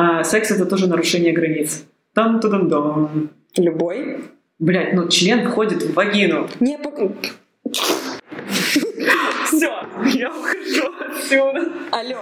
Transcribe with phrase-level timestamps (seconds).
[0.00, 1.82] А секс это тоже нарушение границ.
[2.14, 4.26] там тудам дам Любой?
[4.60, 6.48] Блять, ну член входит в вагину.
[6.60, 6.92] Не, по...
[9.44, 9.72] Все,
[10.14, 11.72] я ухожу отсюда.
[11.90, 12.18] Алло.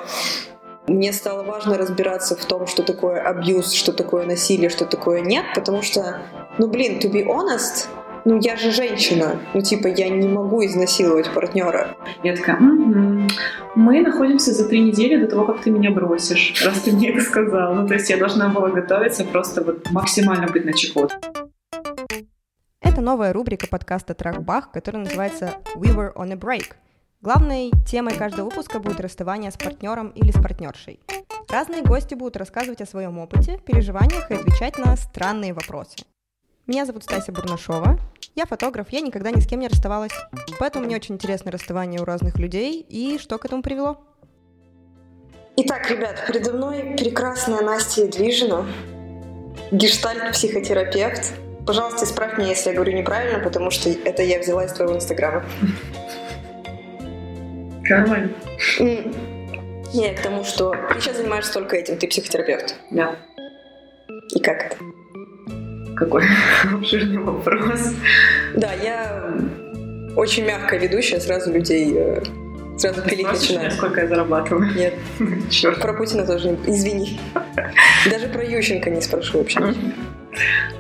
[0.86, 5.44] Мне стало важно разбираться в том, что такое абьюз, что такое насилие, что такое нет,
[5.54, 6.22] потому что,
[6.56, 7.88] ну блин, to be honest,
[8.26, 11.96] ну я же женщина, ну типа я не могу изнасиловать партнера.
[12.24, 13.28] Я такая, угу.
[13.76, 17.20] мы находимся за три недели до того, как ты меня бросишь, раз ты мне это
[17.20, 17.74] сказал.
[17.74, 21.08] Ну то есть я должна была готовиться просто вот максимально быть на чеку.
[22.82, 26.74] Это новая рубрика подкаста «Трахбах», которая называется «We were on a break»,
[27.22, 31.00] Главной темой каждого выпуска будет расставание с партнером или с партнершей.
[31.48, 35.96] Разные гости будут рассказывать о своем опыте, переживаниях и отвечать на странные вопросы.
[36.66, 37.96] Меня зовут Стася Бурнашова,
[38.34, 40.10] я фотограф, я никогда ни с кем не расставалась,
[40.58, 43.98] поэтому мне очень интересно расставание у разных людей и что к этому привело.
[45.56, 48.66] Итак, ребят, передо мной прекрасная Настя Едвижина,
[49.70, 51.34] гештальт-психотерапевт.
[51.64, 55.44] Пожалуйста, исправь меня, если я говорю неправильно, потому что это я взяла из твоего инстаграма.
[57.88, 58.30] Нормально.
[59.94, 62.74] Не, к тому, что ты сейчас занимаешься только этим, ты психотерапевт.
[62.90, 63.14] Да.
[64.34, 64.76] И как это?
[65.96, 66.24] Какой
[66.74, 67.94] обширный вопрос.
[68.54, 69.34] Да, я
[70.14, 72.22] очень мягкая ведущая, сразу людей э,
[72.78, 73.70] сразу пилить начинаю.
[73.70, 74.74] сколько я зарабатываю?
[74.74, 74.94] Нет.
[75.50, 75.80] Черт.
[75.80, 76.56] Про Путина тоже не...
[76.66, 77.20] Извини.
[78.10, 79.74] Даже про Ющенко не спрошу вообще.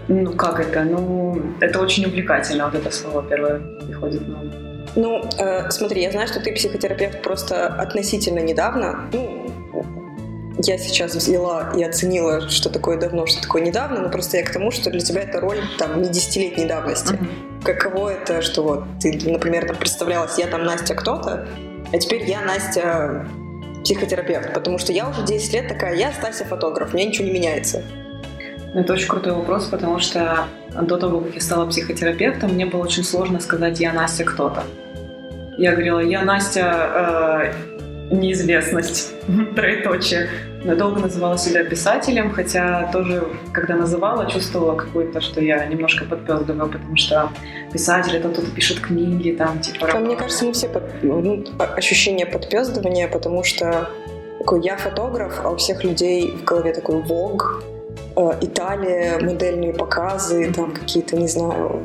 [0.08, 0.84] Ну, как это?
[0.84, 2.66] Ну, это очень увлекательно.
[2.66, 4.52] Вот это слово первое приходит на ум.
[4.96, 9.08] Ну, э, смотри, я знаю, что ты психотерапевт просто относительно недавно.
[9.12, 9.45] Ну,
[10.58, 14.52] я сейчас взяла и оценила, что такое давно, что такое недавно, но просто я к
[14.52, 17.14] тому, что для тебя это роль там не десятилетней давности.
[17.14, 17.62] Mm-hmm.
[17.64, 21.46] Каково это, что вот ты, например, там представлялась, я там Настя кто-то,
[21.92, 23.26] а теперь я Настя
[23.84, 27.32] психотерапевт, потому что я уже 10 лет такая, я Стася фотограф, у меня ничего не
[27.32, 27.82] меняется.
[28.74, 32.82] Ну, это очень крутой вопрос, потому что до того, как я стала психотерапевтом, мне было
[32.82, 34.64] очень сложно сказать «я Настя кто-то».
[35.56, 37.75] Я говорила, я Настя э,
[38.10, 39.12] неизвестность,
[39.56, 40.28] троеточие.
[40.64, 46.68] Но долго называла себя писателем, хотя тоже, когда называла, чувствовала какое-то, что я немножко подпездываю,
[46.68, 47.30] потому что
[47.72, 49.86] писатель это кто-то пишет книги, там типа...
[49.86, 53.90] Там, мне кажется, мы все под, ну, ощущение подпездывания, потому что
[54.38, 57.62] такой я фотограф, а у всех людей в голове такой Vogue,
[58.16, 61.82] э, Италия, модельные показы, там какие-то, не знаю,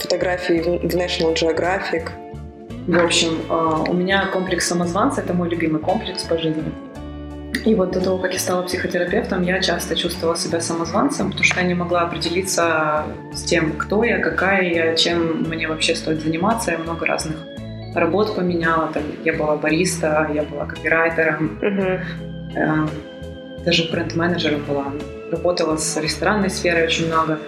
[0.00, 2.10] фотографии в National Geographic–
[2.86, 6.72] в общем, а, у меня комплекс самозванца– это мой любимый комплекс по жизни.
[7.64, 11.60] И вот до того, как я стала психотерапевтом, я часто чувствовала себя самозванцем, потому что
[11.60, 16.70] я не могла определиться с тем, кто я, какая я, чем мне вообще стоит заниматься.
[16.70, 17.36] Я много разных
[17.94, 18.88] работ поменяла.
[18.92, 22.88] Там, я была бариста, я была копирайтером, uh-huh.
[23.64, 24.86] даже бренд-менеджером была.
[25.32, 27.40] Работала с ресторанной сферой очень много.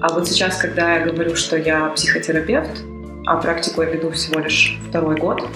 [0.00, 2.82] А вот сейчас, когда я говорю, что я психотерапевт,
[3.26, 5.48] а практику я веду всего лишь второй год,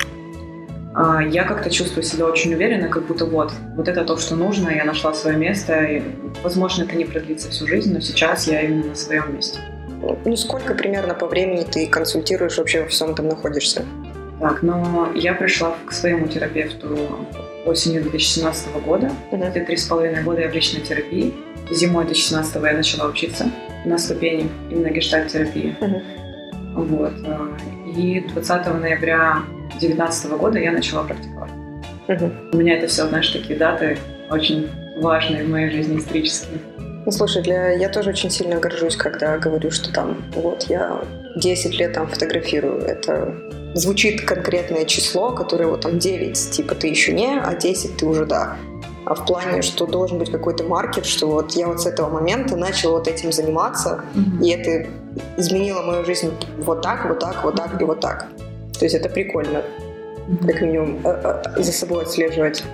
[0.95, 4.71] а, я как-то чувствую себя очень уверенно, как будто вот, вот это то, что нужно,
[4.71, 6.03] я нашла свое место, и,
[6.43, 9.59] возможно, это не продлится всю жизнь, но сейчас я именно на своем месте.
[10.25, 13.85] Ну, сколько примерно по времени ты консультируешь, вообще во всем там находишься?
[14.39, 16.97] Так, но я пришла к своему терапевту
[17.65, 19.11] осенью 2017 года.
[19.33, 19.43] Uh-huh.
[19.43, 21.33] Это три с половиной года я в личной терапии.
[21.71, 23.51] Зимой 2017 я начала учиться
[23.85, 25.77] на ступени именно гештальт-терапии.
[25.81, 26.03] Uh-huh.
[26.75, 27.13] Вот.
[27.25, 27.49] Э,
[27.97, 29.43] и 20 ноября
[29.73, 31.51] 2019 года я начала практиковать.
[32.09, 32.31] Угу.
[32.53, 33.99] У меня это все, знаешь, такие даты
[34.31, 34.69] очень
[35.01, 36.59] важные в моей жизни исторические.
[37.07, 37.71] Ну, слушай, для...
[37.71, 41.03] я тоже очень сильно горжусь, когда говорю, что там, вот, я
[41.37, 42.81] 10 лет там фотографирую.
[42.81, 43.35] Это
[43.75, 48.25] звучит конкретное число, которое вот там 9, типа ты еще не, а 10 ты уже
[48.25, 48.57] да
[49.07, 52.57] а в плане, что должен быть какой-то маркер, что вот я вот с этого момента
[52.57, 54.45] начала вот этим заниматься, mm-hmm.
[54.45, 54.89] и это
[55.37, 58.29] изменило мою жизнь вот так, вот так, вот так и вот так.
[58.79, 59.63] То есть это прикольно,
[60.47, 62.65] как минимум, э, э, за собой отслеживать.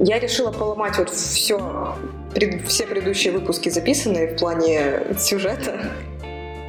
[0.00, 1.96] Я решила поломать вот все,
[2.34, 5.80] пред, все предыдущие выпуски записанные в плане сюжета.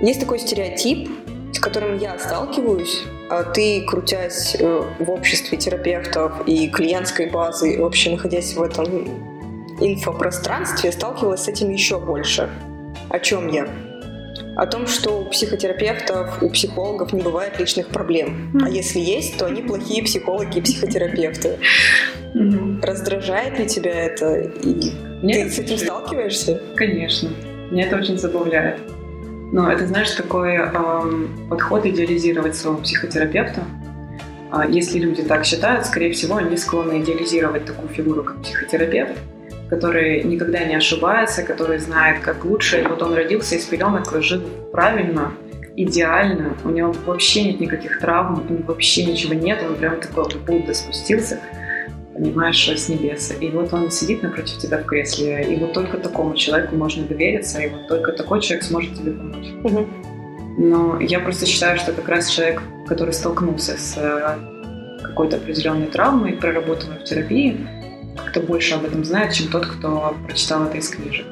[0.01, 1.09] Есть такой стереотип,
[1.53, 8.11] с которым я сталкиваюсь, а ты, крутясь э, в обществе терапевтов и клиентской базы, вообще
[8.11, 9.07] находясь в этом
[9.79, 12.49] инфопространстве, сталкивалась с этим еще больше.
[13.09, 13.67] О чем я?
[14.59, 18.51] О том, что у психотерапевтов, у психологов не бывает личных проблем.
[18.61, 21.59] А если есть, то они плохие психологи и психотерапевты.
[22.83, 24.41] Раздражает ли тебя это?
[24.41, 24.91] И
[25.23, 26.61] Нет, ты с этим сталкиваешься?
[26.75, 27.29] Конечно.
[27.71, 28.81] Меня это очень забавляет.
[29.53, 33.63] Но это, знаешь, такой эм, подход идеализировать своего психотерапевта.
[34.51, 39.13] А если люди так считают, скорее всего, они склонны идеализировать такую фигуру, как психотерапевт.
[39.69, 42.81] Который никогда не ошибается, который знает, как лучше.
[42.81, 45.33] И вот он родился из пеленок, жил правильно,
[45.75, 50.23] идеально, у него вообще нет никаких травм, у него вообще ничего нет, он прям такой
[50.23, 51.39] вот Будда спустился,
[52.13, 53.33] понимаешь, с небес.
[53.39, 57.61] И вот он сидит напротив тебя в кресле, и вот только такому человеку можно довериться,
[57.61, 59.47] и вот только такой человек сможет тебе помочь.
[59.63, 59.87] Угу.
[60.57, 64.35] Но я просто считаю, что как раз человек, который столкнулся с э,
[65.01, 67.55] какой-то определенной травмой, проработанной в терапии,
[68.23, 71.25] как-то больше об этом знает, чем тот, кто прочитал это из книжек.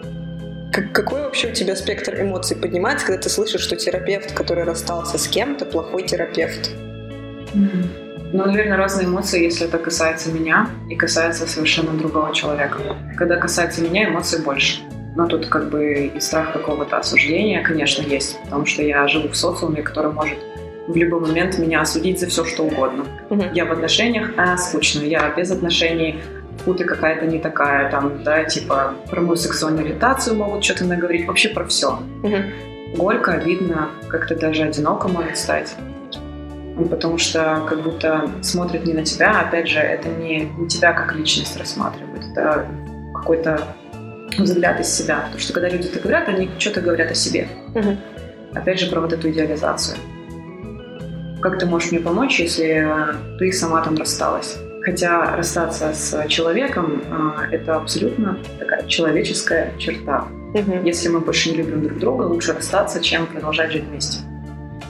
[0.71, 5.17] Как, какой вообще у тебя спектр эмоций поднимается, когда ты слышишь, что терапевт, который расстался
[5.17, 6.71] с кем-то, плохой терапевт?
[7.53, 8.07] Mm-hmm.
[8.33, 12.79] Ну, наверное, разные эмоции, если это касается меня и касается совершенно другого человека.
[13.15, 14.81] Когда касается меня, эмоций больше.
[15.15, 19.35] Но тут как бы и страх какого-то осуждения, конечно, есть, потому что я живу в
[19.35, 20.37] социуме, который может
[20.87, 23.05] в любой момент меня осудить за все, что угодно.
[23.29, 23.45] Угу.
[23.53, 25.01] Я в отношениях, а скучно.
[25.01, 26.19] Я без отношений,
[26.63, 31.27] фу, ты какая-то не такая, там, да, типа, про мою сексуальную ориентацию могут что-то наговорить,
[31.27, 31.99] вообще про все.
[32.23, 32.97] Угу.
[32.97, 35.75] Горько, обидно, как-то даже одиноко может стать.
[36.75, 40.93] Ну, потому что как будто смотрят не на тебя, опять же, это не, не тебя
[40.93, 42.67] как личность рассматривают, это
[43.15, 43.59] какой-то
[44.37, 45.21] взгляд из себя.
[45.21, 47.47] Потому что когда люди это говорят, они что-то говорят о себе.
[47.73, 47.97] Угу.
[48.53, 49.97] Опять же, про вот эту идеализацию.
[51.41, 52.87] Как ты можешь мне помочь, если
[53.39, 54.57] ты сама там рассталась?
[54.87, 60.29] Хотя расстаться с человеком э, это абсолютно такая человеческая черта.
[60.53, 60.85] Угу.
[60.85, 64.19] Если мы больше не любим друг друга, лучше расстаться, чем продолжать жить вместе.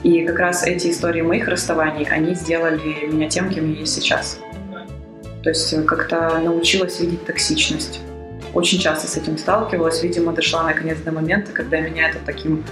[0.04, 4.38] И как раз эти истории моих расставаний, они сделали меня тем, кем я есть сейчас.
[5.42, 7.98] То есть э, как-то научилась видеть токсичность.
[8.54, 10.00] Очень часто с этим сталкивалась.
[10.04, 12.62] Видимо, дошла наконец до момента, когда меня это таким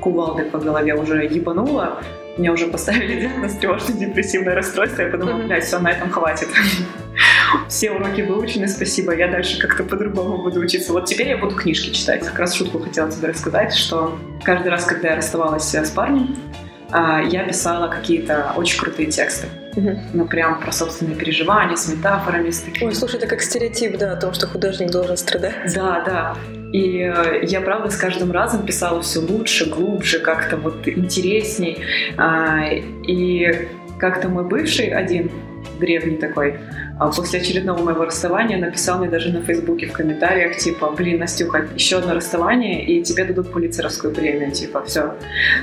[0.00, 2.00] кувалдой по голове уже ебануло,
[2.36, 6.48] мне уже поставили диагноз тревожно-депрессивное расстройство, я подумала, блядь, все, на этом хватит.
[7.68, 10.92] Все уроки выучены, спасибо, я дальше как-то по-другому буду учиться.
[10.92, 12.24] Вот теперь я буду книжки читать.
[12.24, 16.36] Как раз шутку хотела тебе рассказать, что каждый раз, когда я расставалась с парнем,
[16.90, 19.46] а, я писала какие-то очень крутые тексты.
[19.76, 19.98] Угу.
[20.14, 22.88] Ну, прям про собственные переживания, с метафорами, с такими.
[22.88, 25.74] Ой, слушай, это как стереотип, да, о том, что художник должен страдать.
[25.74, 26.36] Да, да.
[26.76, 31.78] И э, я, правда, с каждым разом писала все лучше, глубже, как-то вот интересней.
[32.18, 33.68] А, и
[33.98, 35.30] как-то мой бывший один,
[35.80, 36.58] древний такой,
[37.00, 41.66] а после очередного моего расставания написал мне даже на Фейсбуке в комментариях, типа, блин, Настюха,
[41.74, 45.14] еще одно расставание, и тебе дадут полицейскую премию, типа, все,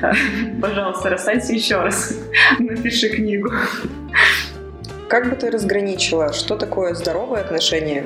[0.62, 2.18] пожалуйста, расстанься еще раз,
[2.60, 3.52] напиши книгу.
[5.08, 8.04] Как бы ты разграничила, что такое здоровое отношение,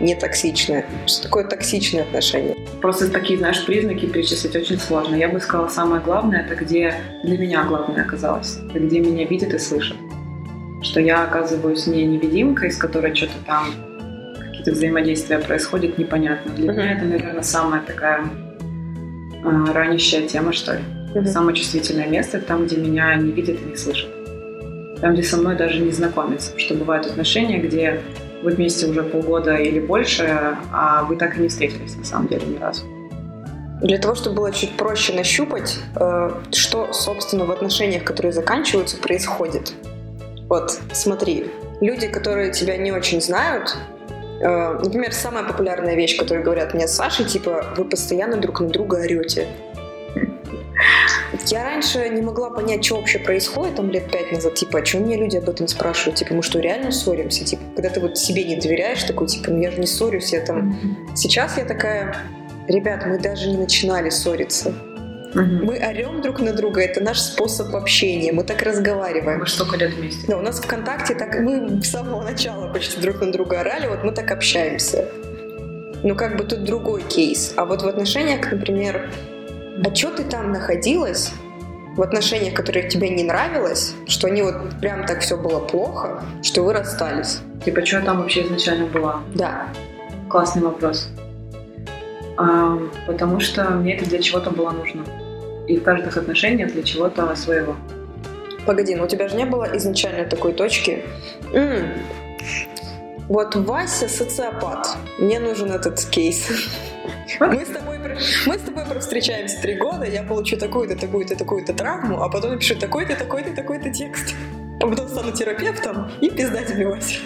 [0.00, 0.84] не токсичное?
[1.06, 2.56] Что такое токсичное отношение?
[2.80, 5.14] Просто такие, знаешь, признаки перечислить очень сложно.
[5.14, 8.58] Я бы сказала, самое главное, это где для меня главное оказалось.
[8.70, 9.96] Это где меня видят и слышат
[10.84, 13.66] что я оказываюсь не невидимкой, с которой что-то там
[14.36, 16.52] какие-то взаимодействия происходят непонятно.
[16.52, 16.76] Для uh-huh.
[16.76, 18.24] меня это, наверное, самая такая
[19.42, 20.80] э, ранящая тема, что ли.
[21.14, 21.26] Uh-huh.
[21.26, 24.10] Самое чувствительное место там, где меня не видят и не слышат.
[25.00, 26.56] Там, где со мной даже не знакомятся.
[26.58, 28.00] Что бывают отношения, где
[28.44, 32.46] вы вместе уже полгода или больше, а вы так и не встретились на самом деле
[32.46, 32.84] ни разу.
[33.80, 39.72] Для того, чтобы было чуть проще нащупать, э, что, собственно, в отношениях, которые заканчиваются, происходит.
[40.48, 41.50] Вот, смотри,
[41.80, 43.76] люди, которые тебя не очень знают,
[44.40, 48.68] э, например, самая популярная вещь, которую говорят мне с Сашей, типа, вы постоянно друг на
[48.68, 49.48] друга орете.
[51.46, 54.98] Я раньше не могла понять, что вообще происходит, там лет пять назад, типа, а что
[54.98, 57.44] мне люди об этом спрашивают, типа, мы что, реально ссоримся?
[57.44, 60.40] Типа, когда ты вот себе не доверяешь, такой, типа, ну я же не ссорюсь, я
[60.40, 60.78] там...
[61.14, 62.16] Сейчас я такая,
[62.68, 64.72] ребят, мы даже не начинали ссориться.
[65.34, 65.64] Угу.
[65.64, 69.40] Мы орем друг на друга, это наш способ общения, мы так разговариваем.
[69.40, 70.26] Мы столько лет вместе.
[70.28, 74.04] Да, у нас ВКонтакте так, мы с самого начала почти друг на друга орали, вот
[74.04, 75.08] мы так общаемся.
[76.04, 77.54] Ну, как бы тут другой кейс.
[77.56, 79.10] А вот в отношениях, например,
[79.82, 81.32] а что ты там находилась,
[81.96, 86.62] в отношениях, которые тебе не нравилось, что они вот прям так все было плохо, что
[86.62, 87.40] вы расстались?
[87.64, 89.22] Типа, что там вообще изначально была?
[89.34, 89.68] Да.
[90.28, 91.08] Классный вопрос.
[92.36, 95.04] А, потому что мне это для чего-то было нужно
[95.68, 97.76] и в каждых отношениях для чего-то своего.
[98.66, 101.04] Погоди, ну у тебя же не было изначально такой точки.
[101.52, 101.88] М-м,
[103.28, 104.96] вот Вася социопат.
[105.18, 106.48] Мне нужен этот кейс.
[107.40, 107.98] Мы с тобой,
[108.46, 112.76] мы с тобой встречаемся три года, я получу такую-то, такую-то, такую-то травму, а потом напишу
[112.76, 114.34] такой-то, такой-то, такой-то текст.
[114.80, 117.20] А потом стану терапевтом и пизда тебе, Вася.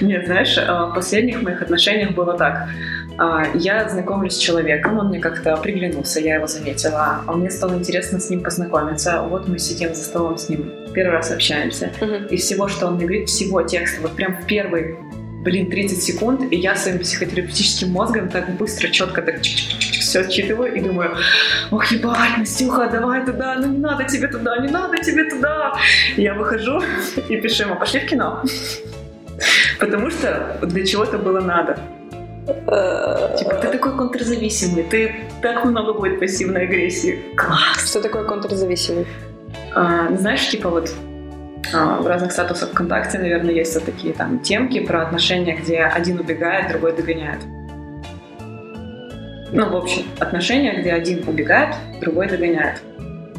[0.00, 2.68] Нет, знаешь, а, в последних моих отношениях было так.
[3.16, 7.22] А, я знакомлюсь с человеком, он мне как-то приглянулся, я его заметила.
[7.26, 9.22] А мне стало интересно с ним познакомиться.
[9.22, 11.90] Вот мы сидим за столом с ним, первый раз общаемся.
[12.00, 12.28] Uh-huh.
[12.28, 14.96] И всего, что он мне говорит, всего текста, вот прям в первый
[15.44, 20.80] блин, 30 секунд, и я своим психотерапевтическим мозгом так быстро, четко так все считываю и
[20.80, 21.16] думаю,
[21.70, 25.74] ох, ебать, Настюха, давай туда, ну не надо тебе туда, не надо тебе туда.
[26.16, 26.82] И я выхожу
[27.28, 28.42] и пишу ему, пошли в кино.
[29.78, 31.78] Потому что для чего это было надо.
[33.38, 37.22] Типа, ты такой контрзависимый, ты так много будет пассивной агрессии.
[37.36, 37.90] Класс.
[37.90, 39.06] Что такое контрзависимый?
[39.74, 40.90] А, знаешь, типа вот
[41.72, 46.68] в разных статусах ВКонтакте, наверное, есть вот такие там темки про отношения, где один убегает,
[46.68, 47.40] другой догоняет.
[49.50, 52.82] Ну, в общем, отношения, где один убегает, другой догоняет.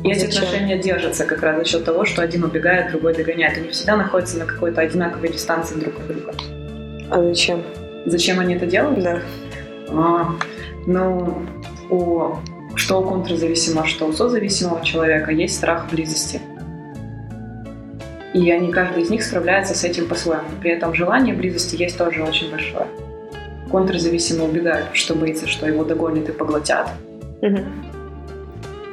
[0.04, 3.58] Эти отношения держатся как раз за счет того, что один убегает, другой догоняет.
[3.58, 6.34] Они всегда находятся на какой-то одинаковой дистанции друг от друга.
[7.12, 7.64] А зачем?
[8.06, 9.04] Зачем они это делают?
[9.04, 9.20] Да.
[9.90, 10.30] А,
[10.88, 11.42] ну,
[11.90, 12.36] у,
[12.76, 16.40] что у контрзависимого, что у созависимого человека есть страх близости.
[18.34, 20.50] И они, каждый из них справляется с этим по-своему.
[20.62, 22.88] При этом желание близости есть тоже очень большое.
[23.72, 26.90] Контрзависимый убегает, что боится, что его догонят и поглотят.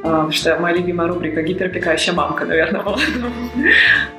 [0.02, 2.98] Потому что моя любимая рубрика «Гиперопекающая мамка», наверное, была.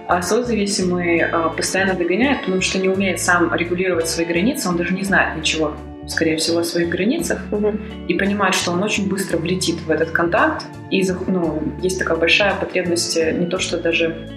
[0.07, 4.93] А созависимый а, постоянно догоняет, потому что не умеет сам регулировать свои границы, он даже
[4.93, 5.74] не знает ничего,
[6.07, 7.74] скорее всего, о своих границах, угу.
[8.07, 12.55] и понимает, что он очень быстро влетит в этот контакт, и ну, есть такая большая
[12.55, 14.37] потребность не то, что даже э,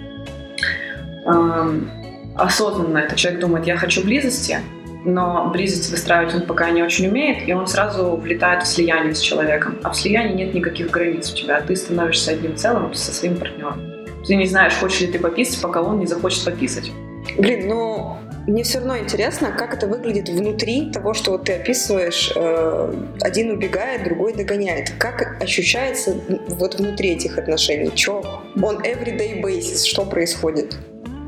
[2.35, 4.59] осознанно этот человек думает, я хочу близости,
[5.03, 9.19] но близость выстраивать он пока не очень умеет, и он сразу влетает в слияние с
[9.19, 9.79] человеком.
[9.83, 11.61] А в слиянии нет никаких границ у тебя.
[11.61, 13.81] Ты становишься одним целым со своим партнером.
[14.25, 16.91] Ты не знаешь, хочешь ли ты пописать, пока он не захочет пописать.
[17.37, 22.31] Блин, ну мне все равно интересно, как это выглядит внутри того, что вот ты описываешь.
[22.35, 24.91] Э, один убегает, другой догоняет.
[24.97, 26.15] Как ощущается
[26.49, 27.91] вот внутри этих отношений?
[27.95, 29.85] Что on everyday basis?
[29.85, 30.75] Что происходит?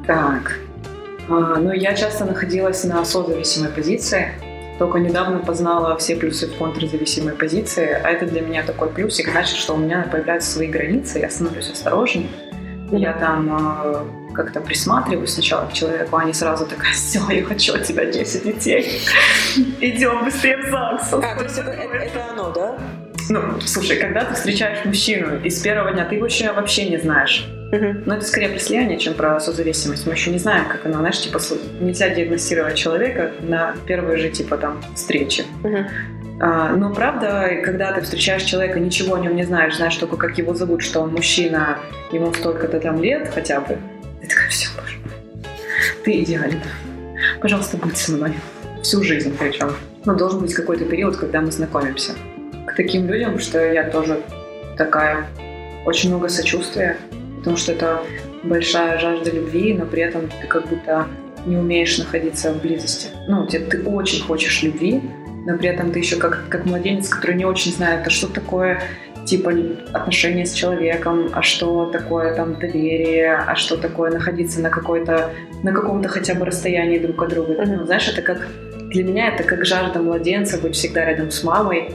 [0.05, 0.59] Так,
[1.29, 4.33] а, ну, я часто находилась на созависимой позиции.
[4.79, 9.57] Только недавно познала все плюсы в контрзависимой позиции, а это для меня такой плюсик, значит,
[9.57, 12.29] что у меня появляются свои границы, я становлюсь осторожней.
[12.91, 13.49] Я там
[13.85, 18.05] э, как-то присматриваюсь сначала к человеку, а не сразу такая, все, я хочу от тебя
[18.05, 18.99] 10 детей.
[19.79, 21.13] Идем быстрее в ЗАГС.
[21.13, 22.77] А, то есть это, это, это оно, да?
[23.29, 26.97] Ну, слушай, когда ты встречаешь мужчину, и с первого дня ты его еще вообще не
[26.97, 28.03] знаешь, Угу.
[28.05, 30.05] Но это скорее про слияние, чем про созависимость.
[30.05, 31.39] Мы еще не знаем, как она, знаешь, типа
[31.81, 35.45] нельзя диагностировать человека на первой же, типа, там, встрече.
[35.63, 35.77] Угу.
[36.39, 40.37] А, но правда, когда ты встречаешь человека, ничего о нем не знаешь, знаешь только, как
[40.37, 41.79] его зовут, что он мужчина,
[42.11, 43.77] ему столько-то там лет хотя бы,
[44.21, 45.43] ты такая, все, боже мой,
[46.03, 46.61] ты идеален.
[47.41, 48.33] Пожалуйста, будь со мной.
[48.83, 49.71] Всю жизнь причем.
[50.05, 52.11] Но должен быть какой-то период, когда мы знакомимся.
[52.67, 54.21] К таким людям, что я тоже
[54.77, 55.25] такая,
[55.85, 56.97] очень много сочувствия,
[57.43, 58.01] потому что это
[58.43, 61.07] большая жажда любви, но при этом ты как будто
[61.45, 63.09] не умеешь находиться в близости.
[63.27, 65.01] Ну, ты, ты очень хочешь любви,
[65.45, 68.81] но при этом ты еще как, как младенец, который не очень знает, а что такое
[69.25, 69.51] типа
[69.91, 75.31] отношения с человеком, а что такое там доверие, а что такое находиться на какой-то,
[75.63, 77.55] на каком-то хотя бы расстоянии друг от друга.
[77.55, 77.75] Mm-hmm.
[77.77, 78.47] Ну, знаешь, это как
[78.87, 81.91] для меня это как жажда младенца быть всегда рядом с мамой.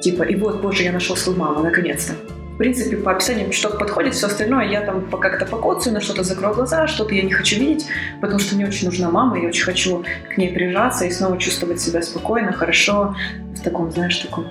[0.00, 2.14] Типа, и вот, боже, я нашел свою маму, наконец-то
[2.58, 6.88] принципе, по описаниям что-то подходит, все остальное я там как-то покоцаю, на что-то закрою глаза,
[6.88, 7.86] что-то я не хочу видеть,
[8.20, 11.80] потому что мне очень нужна мама, я очень хочу к ней прижаться и снова чувствовать
[11.80, 13.14] себя спокойно, хорошо,
[13.56, 14.46] в таком, знаешь, таком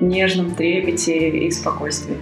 [0.00, 2.16] нежном трепете и спокойствии.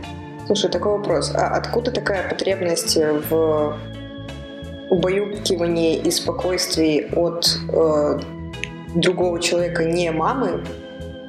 [0.47, 1.33] Слушай, такой вопрос.
[1.35, 2.99] А откуда такая потребность
[3.31, 3.79] в
[4.91, 8.21] убаюкивании и спокойствии от э,
[8.95, 10.65] другого человека, не мамы,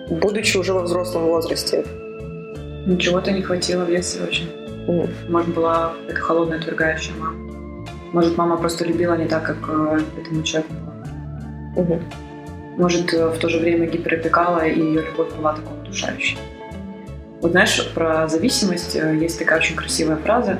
[0.09, 1.85] будучи уже во взрослом возрасте?
[2.85, 4.49] Ну, чего-то не хватило в детстве очень.
[4.87, 5.09] Mm.
[5.29, 7.37] Может, была эта холодная, отвергающая мама.
[8.11, 10.93] Может, мама просто любила не так, как э, этому человеку было.
[11.77, 12.01] Mm-hmm.
[12.77, 16.37] Может, э, в то же время гиперопекала, и ее любовь была такой удушающей.
[17.41, 20.59] Вот знаешь, про зависимость э, есть такая очень красивая фраза,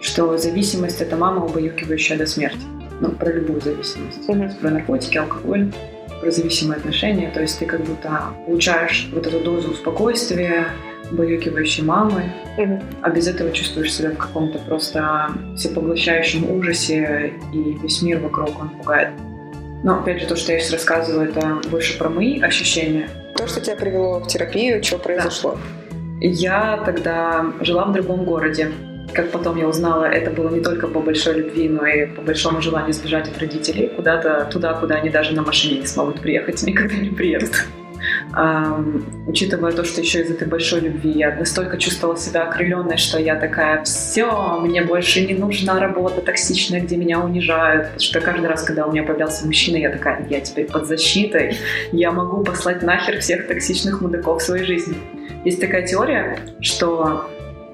[0.00, 2.62] что зависимость– это мама, убаюкивающая до смерти.
[3.00, 4.28] Ну, про любую зависимость.
[4.28, 4.60] Mm-hmm.
[4.60, 5.72] Про наркотики, алкоголь,
[6.20, 7.30] про зависимые отношения.
[7.30, 10.68] То есть ты как будто получаешь вот эту дозу спокойствия,
[11.10, 12.82] убаюкивающей мамы, угу.
[13.02, 18.70] а без этого чувствуешь себя в каком-то просто всепоглощающем ужасе, и весь мир вокруг он
[18.70, 19.10] пугает.
[19.84, 23.08] Но, опять же, то, что я сейчас рассказываю, это больше про мои ощущения.
[23.36, 25.52] То, что тебя привело в терапию, что произошло?
[25.90, 25.98] Да.
[26.20, 28.72] Я тогда жила в другом городе.
[29.14, 32.60] Как потом я узнала, это было не только по большой любви, но и по большому
[32.60, 36.94] желанию сбежать от родителей куда-то туда, куда они даже на машине не смогут приехать, никогда
[36.96, 37.64] не приедут.
[39.26, 43.36] Учитывая то, что еще из этой большой любви я настолько чувствовала себя окрыленной, что я
[43.36, 47.84] такая, все, мне больше не нужна работа токсичная, где меня унижают.
[47.84, 51.56] Потому что каждый раз, когда у меня появлялся мужчина, я такая, я теперь под защитой,
[51.92, 54.96] я могу послать нахер всех токсичных мудаков в своей жизни.
[55.44, 57.28] Есть такая теория, что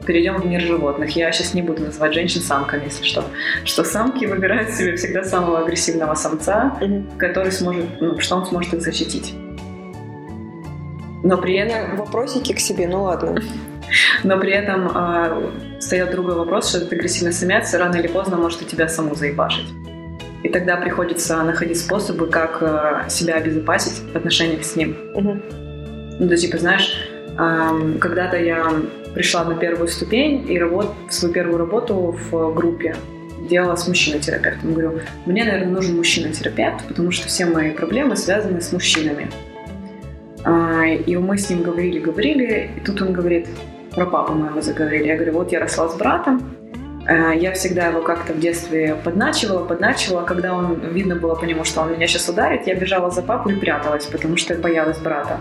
[0.06, 1.16] перейдем в мир животных.
[1.16, 3.24] Я сейчас не буду называть женщин самками, если что.
[3.64, 7.16] Что самки выбирают себе всегда самого агрессивного самца, mm-hmm.
[7.16, 9.34] который сможет, ну, что он сможет их защитить.
[11.24, 11.96] Но при этом...
[11.96, 13.40] Вопросики к себе, ну ладно.
[14.24, 18.60] Но при этом э, стоит другой вопрос, что этот агрессивный самец рано или поздно может
[18.60, 19.66] и тебя саму заебашить.
[20.42, 24.96] И тогда приходится находить способы, как э, себя обезопасить в отношениях с ним.
[25.14, 25.40] Угу.
[26.20, 26.94] Ну, то типа, знаешь,
[27.38, 28.70] э, когда-то я
[29.14, 32.96] пришла на первую ступень и работ, свою первую работу в группе
[33.48, 34.74] делала с мужчиной-терапевтом.
[34.74, 39.30] Говорю, мне, наверное, нужен мужчина-терапевт, потому что все мои проблемы связаны с мужчинами.
[40.44, 43.48] А, и мы с ним говорили, говорили, и тут он говорит,
[43.94, 45.08] про папу моего заговорили.
[45.08, 46.42] Я говорю, вот я росла с братом,
[47.06, 50.24] а, я всегда его как-то в детстве подначивала, подначивала.
[50.24, 53.48] Когда он, видно было по нему, что он меня сейчас ударит, я бежала за папу
[53.48, 55.40] и пряталась, потому что я боялась брата.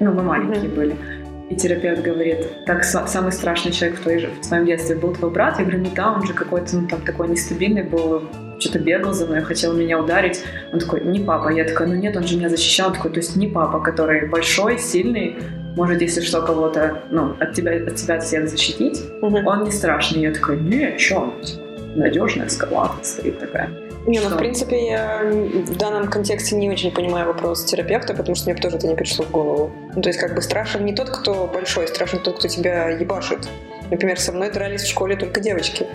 [0.00, 0.74] Ну, мы маленькие mm-hmm.
[0.74, 0.96] были.
[1.50, 5.58] И терапевт говорит, так самый страшный человек в, твоей, в твоем детстве был твой брат?
[5.58, 8.22] Я говорю, ну да, он же какой-то ну, там такой нестабильный был,
[8.62, 10.42] что-то бегал за мной, хотел меня ударить.
[10.72, 11.48] Он такой, не папа.
[11.48, 12.88] Я такая, ну нет, он же меня защищал.
[12.88, 15.36] Он такой, то есть не папа, который большой, сильный,
[15.76, 19.02] может, если что, кого-то, ну, от тебя, от тебя от всех защитить.
[19.22, 19.38] Угу.
[19.46, 20.20] Он не страшный.
[20.20, 21.34] Я такая, не, о чем?
[21.96, 23.70] Надежная скала стоит такая.
[24.06, 28.50] Не, ну, в принципе, я в данном контексте не очень понимаю вопрос терапевта, потому что
[28.50, 29.72] мне тоже это не пришло в голову.
[29.94, 33.48] Ну, то есть, как бы страшен не тот, кто большой, страшен тот, кто тебя ебашит.
[33.90, 35.86] Например, со мной дрались в школе только девочки.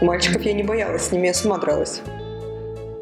[0.00, 2.00] Мальчиков я не боялась, с ними я сама дралась.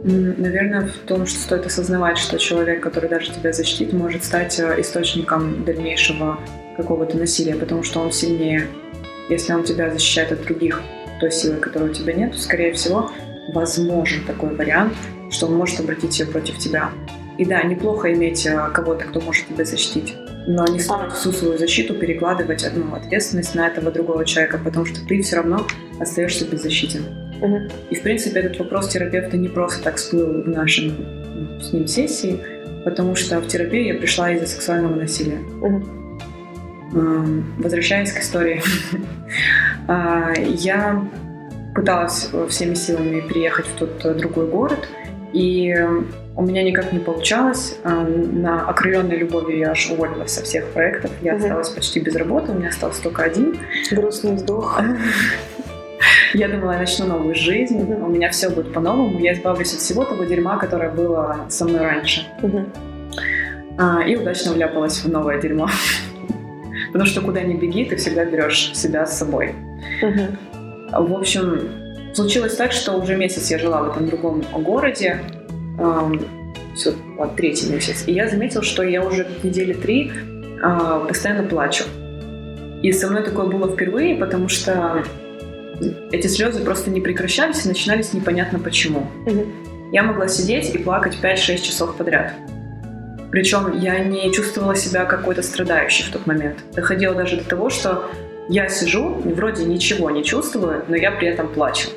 [0.02, 4.80] Наверное, в том, что стоит осознавать, что человек, который даже тебя защитит, может стать э,
[4.80, 6.38] источником дальнейшего
[6.76, 8.68] какого-то насилия, потому что он сильнее.
[9.28, 10.80] Если он тебя защищает от других
[11.20, 13.10] той силы, которой у тебя нет, то, скорее всего,
[13.52, 14.94] возможен такой вариант,
[15.30, 16.90] что он может обратить ее против тебя.
[17.36, 20.14] И да, неплохо иметь э, кого-то, кто может тебя защитить,
[20.48, 25.06] но не стоит всю свою защиту перекладывать одну ответственность на этого другого человека, потому что
[25.06, 25.66] ты все равно
[26.00, 27.04] остаешься беззащитен.
[27.42, 27.60] Угу.
[27.90, 30.94] И, в принципе, этот вопрос терапевта не просто так всплыл в нашем
[31.34, 32.40] ну, с ним сессии,
[32.82, 35.38] потому что в терапию я пришла из-за сексуального насилия.
[35.60, 35.84] Угу.
[37.58, 38.62] Возвращаясь к истории,
[39.86, 41.06] а, я
[41.74, 44.88] пыталась всеми силами приехать в тот э, другой город,
[45.34, 45.76] и
[46.38, 47.76] у меня никак не получалось.
[47.82, 51.10] А, на окрыленной любовью я аж уволилась со всех проектов.
[51.20, 51.42] Я угу.
[51.42, 53.58] осталась почти без работы, у меня остался только один.
[53.90, 54.80] Грустный вздох.
[56.32, 60.04] Я думала, я начну новую жизнь, у меня все будет по-новому, я избавлюсь от всего
[60.04, 62.24] того дерьма, которое было со мной раньше.
[63.76, 65.68] А, и удачно вляпалась в новое дерьмо.
[66.92, 69.56] Потому что куда ни беги, ты всегда берешь себя с собой.
[70.92, 71.68] В общем,
[72.14, 75.20] случилось так, что уже месяц я жила в этом другом городе,
[76.74, 80.12] все, вот, третий месяц, и я заметила, что я уже недели три
[80.62, 81.84] а, постоянно плачу.
[82.82, 85.02] И со мной такое было впервые, потому что
[86.12, 89.06] эти слезы просто не прекращались и начинались непонятно почему.
[89.26, 89.46] Угу.
[89.92, 92.32] Я могла сидеть и плакать 5-6 часов подряд.
[93.30, 96.58] Причем я не чувствовала себя какой-то страдающей в тот момент.
[96.74, 98.04] Доходило даже до того, что
[98.48, 101.88] я сижу, вроде ничего не чувствую, но я при этом плачу.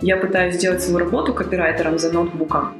[0.00, 2.74] Я пытаюсь сделать свою работу копирайтером за ноутбуком.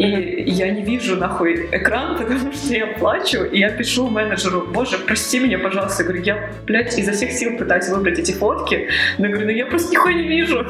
[0.00, 4.96] И я не вижу нахуй экран, потому что я плачу, и я пишу менеджеру, боже,
[4.96, 6.02] прости меня, пожалуйста.
[6.02, 9.52] Я говорю, я, блядь, изо всех сил пытаюсь выбрать эти фотки, но я говорю, ну
[9.52, 10.66] я просто нихуя не вижу.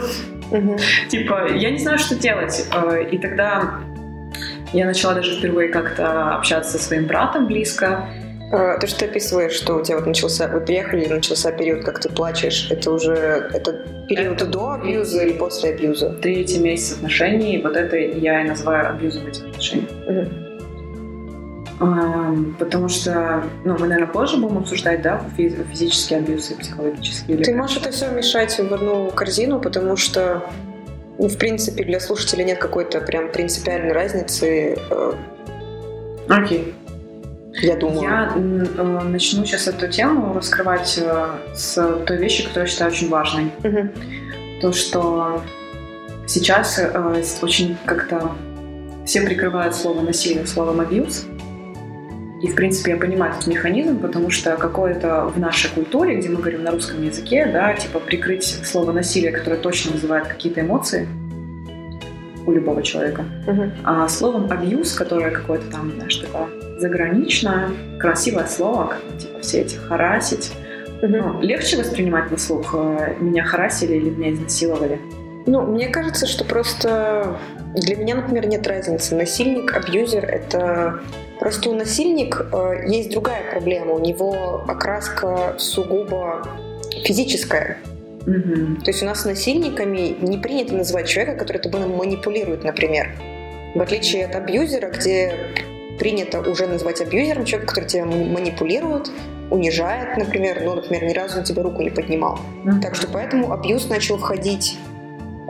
[1.08, 2.66] Типа, я не знаю, что делать.
[2.74, 3.78] Э, и тогда
[4.72, 8.08] я начала даже впервые как-то общаться со своим братом близко,
[8.50, 12.08] то, что ты описываешь, что у тебя вот начался, вы приехали, начался период, как ты
[12.08, 13.72] плачешь, это уже это
[14.08, 16.10] период это до абьюза или после абьюза?
[16.20, 19.88] Третий месяц отношений, вот это я и называю абьюзом этих отношений.
[21.78, 22.54] Угу.
[22.58, 27.36] потому что, ну, мы, наверное, позже будем обсуждать, да, физический абьюз и психологический.
[27.36, 30.42] Ты можешь это все мешать в одну корзину, потому что,
[31.18, 34.76] ну, в принципе, для слушателя нет какой-то прям принципиальной разницы.
[34.90, 35.12] Э,
[36.28, 36.74] Окей.
[37.62, 38.02] Я думаю.
[38.02, 41.74] Я э, начну сейчас эту тему раскрывать э, с
[42.06, 43.52] той вещи, которую я считаю очень важной.
[43.64, 43.88] Угу.
[44.60, 45.42] То, что
[46.26, 48.32] сейчас э, очень как-то
[49.04, 51.26] все прикрывают слово насилие словом абьюз.
[52.42, 56.36] И, в принципе, я понимаю этот механизм, потому что какое-то в нашей культуре, где мы
[56.36, 61.06] говорим на русском языке, да, типа прикрыть слово насилие, которое точно вызывает какие-то эмоции
[62.50, 63.70] у любого человека, uh-huh.
[63.84, 70.52] а словом абьюз, которое какое-то там, знаешь, такое заграничное, красивое слово, типа все эти харасить.
[71.02, 71.08] Угу.
[71.08, 74.98] Ну, легче воспринимать на слух, э, меня харасили или меня изнасиловали?
[75.46, 77.38] Ну, мне кажется, что просто
[77.74, 79.14] для меня, например, нет разницы.
[79.14, 81.00] Насильник, абьюзер— это
[81.40, 83.94] Просто у насильник э, есть другая проблема.
[83.94, 86.46] У него окраска сугубо
[87.02, 87.78] физическая.
[88.26, 88.82] Угу.
[88.82, 93.12] То есть у нас насильниками не принято называть человека, который тобой манипулирует, например.
[93.74, 95.34] В отличие от абьюзера, где
[95.98, 99.10] принято уже называть абьюзером человека, который тебя манипулирует,
[99.50, 102.38] унижает, например, ну, например, ни разу на тебя руку не поднимал.
[102.64, 102.80] Mm-hmm.
[102.80, 104.78] Так что поэтому абьюз начал входить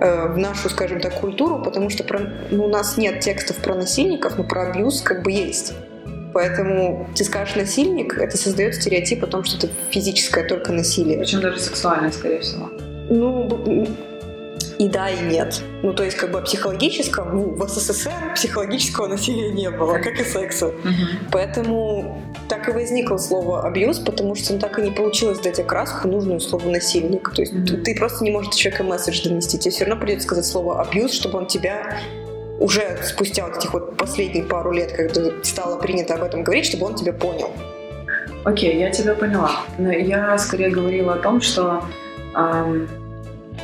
[0.01, 3.75] э, в нашу, скажем так, культуру, потому что про, ну, у нас нет текстов про
[3.75, 5.75] насильников, но про абьюз как бы есть.
[6.33, 11.19] Поэтому ты скажешь насильник, это создает стереотип о том, что это физическое только насилие.
[11.19, 12.71] Причем даже сексуальное, скорее всего.
[13.09, 13.49] Ну,
[14.81, 15.61] и да, и нет.
[15.83, 20.25] Ну, то есть, как бы психологического, ну, в СССР психологического насилия не было, как и
[20.25, 20.69] секса.
[20.69, 21.29] Угу.
[21.31, 26.09] Поэтому так и возникло слово абьюз, потому что ну, так и не получилось дать окраску
[26.09, 27.31] нужную слову насильник.
[27.35, 27.83] То есть угу.
[27.85, 29.59] ты просто не можешь человека месседж донести.
[29.59, 31.99] Тебе все равно придется сказать слово абьюз, чтобы он тебя
[32.61, 36.87] уже спустя вот этих вот последних пару лет, когда стало принято об этом говорить, чтобы
[36.87, 37.51] он тебя понял.
[38.45, 39.51] Окей, okay, я тебя поняла.
[39.79, 41.83] Но я скорее говорила о том, что
[42.37, 42.89] эм,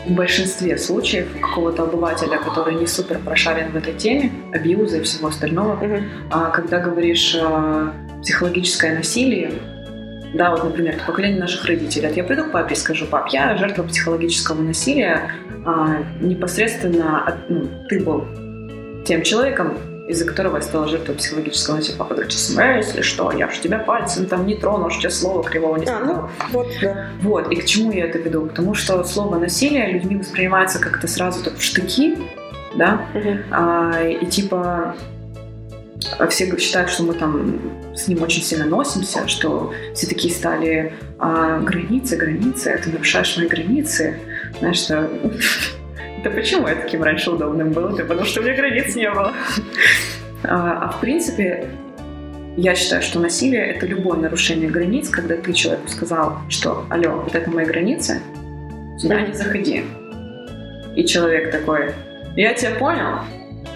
[0.07, 5.29] в большинстве случаев какого-то обывателя, который не супер прошарен в этой теме, абьюза и всего
[5.29, 6.03] остального, uh-huh.
[6.31, 9.53] а, когда говоришь а, психологическое насилие,
[10.35, 12.11] да, вот, например, поколение наших родителей.
[12.15, 15.31] Я приду к папе и скажу, пап, я жертва психологического насилия,
[15.65, 18.27] а, непосредственно, от, ну, ты был
[19.07, 21.99] тем человеком, из-за которого я стала жертвой психологического насилия.
[21.99, 25.87] Папа говорит, если что, я же тебя пальцем там не трону, что слова кривого не
[25.87, 26.03] сказал.
[26.03, 27.09] А, ну, вот, да.
[27.23, 28.47] Вот, и к чему я это веду?
[28.47, 32.19] Потому что слово насилие людьми воспринимается как-то сразу так в штыки,
[32.77, 33.39] да, угу.
[33.51, 34.95] а, и типа
[36.29, 37.59] все считают, что мы там
[37.95, 43.49] с ним очень сильно носимся, что все такие стали а, границы, границы, ты нарушаешь мои
[43.49, 44.19] границы,
[44.59, 45.11] знаешь, что
[46.23, 47.97] да почему я таким раньше удобным был?
[47.97, 49.33] Да потому что у меня границ не было.
[50.45, 51.69] А, а в принципе,
[52.57, 57.35] я считаю, что насилие— это любое нарушение границ, когда ты человеку сказал, что «Алло, вот
[57.35, 58.21] это мои границы,
[58.99, 59.85] сюда не заходи».
[60.95, 61.93] И человек такой
[62.35, 63.21] «Я тебя понял,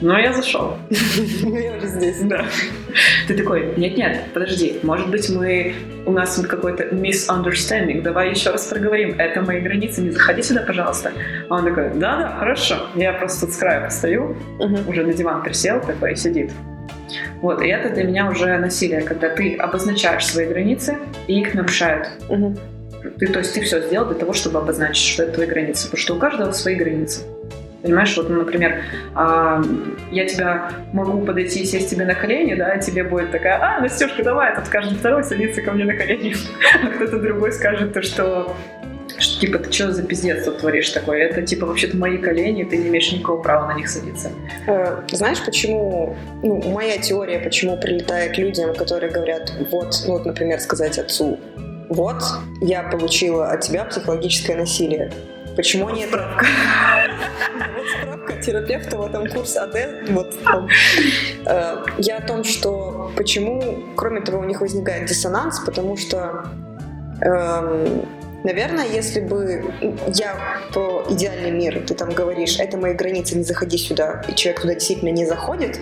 [0.00, 0.76] но я зашел.
[0.90, 2.20] Я уже здесь.
[2.22, 2.44] Да.
[3.28, 5.74] Ты такой, нет-нет, подожди, может быть мы,
[6.06, 11.12] у нас какой-то misunderstanding, давай еще раз проговорим, это мои границы, не заходи сюда, пожалуйста.
[11.48, 14.36] А он такой, да-да, хорошо, я просто тут с края постою,
[14.88, 16.50] уже на диван присел такой, сидит.
[17.40, 22.08] Вот, и это для меня уже насилие, когда ты обозначаешь свои границы, и их нарушают.
[23.18, 26.00] Ты, то есть ты все сделал для того, чтобы обозначить, что это твои границы, потому
[26.00, 27.22] что у каждого свои границы.
[27.82, 28.82] Понимаешь, вот, например,
[29.14, 29.62] а,
[30.10, 33.80] я тебя могу подойти и сесть тебе на колени, да, и тебе будет такая, а,
[33.80, 36.34] Настюшка, давай, тут каждый второй садится ко мне на колени,
[36.82, 38.54] а кто-то другой скажет то, что
[39.18, 41.18] что, типа, ты что за пиздец тут творишь такое?
[41.24, 44.30] Это, типа, вообще-то мои колени, ты не имеешь никакого права на них садиться.
[44.66, 50.58] Э, знаешь, почему, ну, моя теория, почему прилетает людям, которые говорят, вот, ну, вот, например,
[50.60, 51.38] сказать отцу,
[51.88, 52.22] вот,
[52.62, 55.10] я получила от тебя психологическое насилие.
[55.56, 56.30] Почему они это...
[57.76, 60.10] Вот справка терапевта в этом курсе АД.
[60.10, 60.34] Вот,
[61.46, 66.46] э, я о том, что почему, кроме того, у них возникает диссонанс, потому что
[67.22, 68.06] эм,
[68.42, 69.70] Наверное, если бы
[70.14, 70.34] я
[70.72, 74.74] про идеальный мир, ты там говоришь, это мои границы, не заходи сюда, и человек туда
[74.74, 75.78] действительно не заходит,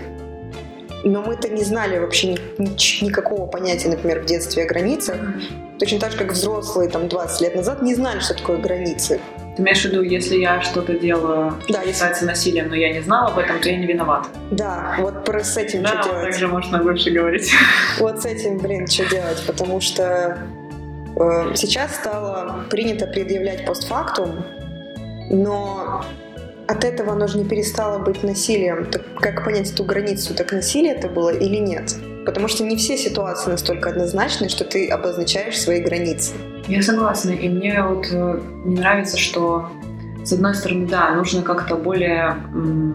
[1.05, 5.19] но мы-то не знали вообще ни, ни, никакого понятия, например, в детстве о границах.
[5.79, 9.21] Точно так же, как взрослые там 20 лет назад не знали, что такое границы.
[9.59, 12.25] Ты имеешь в виду, если я что-то делала, да, что если...
[12.25, 14.29] насилием, но я не знала об этом, то я не виноват.
[14.53, 16.25] Да, вот про с этим да, что вот делать.
[16.27, 17.51] так же можно больше говорить.
[17.99, 20.39] Вот с этим, блин, что делать, потому что
[21.17, 24.45] э, сейчас стало принято предъявлять постфактум,
[25.29, 26.05] но
[26.69, 28.87] от этого оно же не перестало быть насилием.
[28.87, 31.97] Так как понять эту границу, так насилие это было или нет?
[32.29, 36.35] Потому что не все ситуации настолько однозначны, что ты обозначаешь свои границы.
[36.67, 37.31] Я согласна.
[37.31, 39.71] И мне вот э, не нравится, что
[40.25, 42.37] с одной стороны, да, нужно как-то более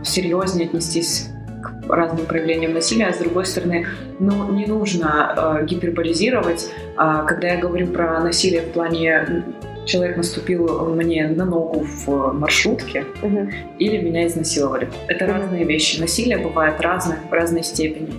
[0.05, 1.29] серьезнее отнестись
[1.63, 3.87] к разным проявлениям насилия, а с другой стороны,
[4.19, 6.69] ну, не нужно э, гиперболизировать.
[6.95, 9.43] Э, когда я говорю про насилие в плане
[9.85, 13.49] человек наступил мне на ногу в маршрутке угу.
[13.79, 14.89] или меня изнасиловали.
[15.07, 15.33] Это угу.
[15.33, 15.99] разные вещи.
[15.99, 18.13] Насилие бывает разное в разной степени.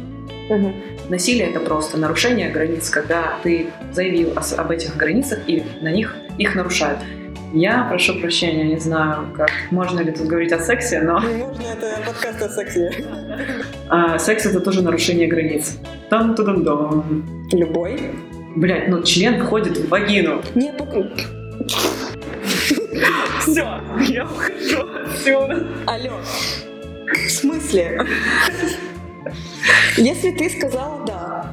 [0.50, 0.72] Угу.
[1.08, 6.54] Насилие это просто нарушение границ, когда ты заявил об этих границах и на них их
[6.54, 6.98] нарушают.
[7.52, 11.62] Я прошу прощения, не знаю, как можно ли тут говорить о сексе, но Не можно,
[11.62, 12.90] это подкаст о сексе.
[13.88, 15.76] а, секс это тоже нарушение границ.
[16.10, 18.10] там тудам дом Любой.
[18.56, 20.42] Блять, ну член входит в вагину.
[20.54, 21.20] Не, пок-
[23.40, 25.66] Все, я ухожу отсюда.
[25.86, 26.12] Алло.
[27.26, 28.04] В смысле?
[29.96, 31.52] Если ты сказала «да»,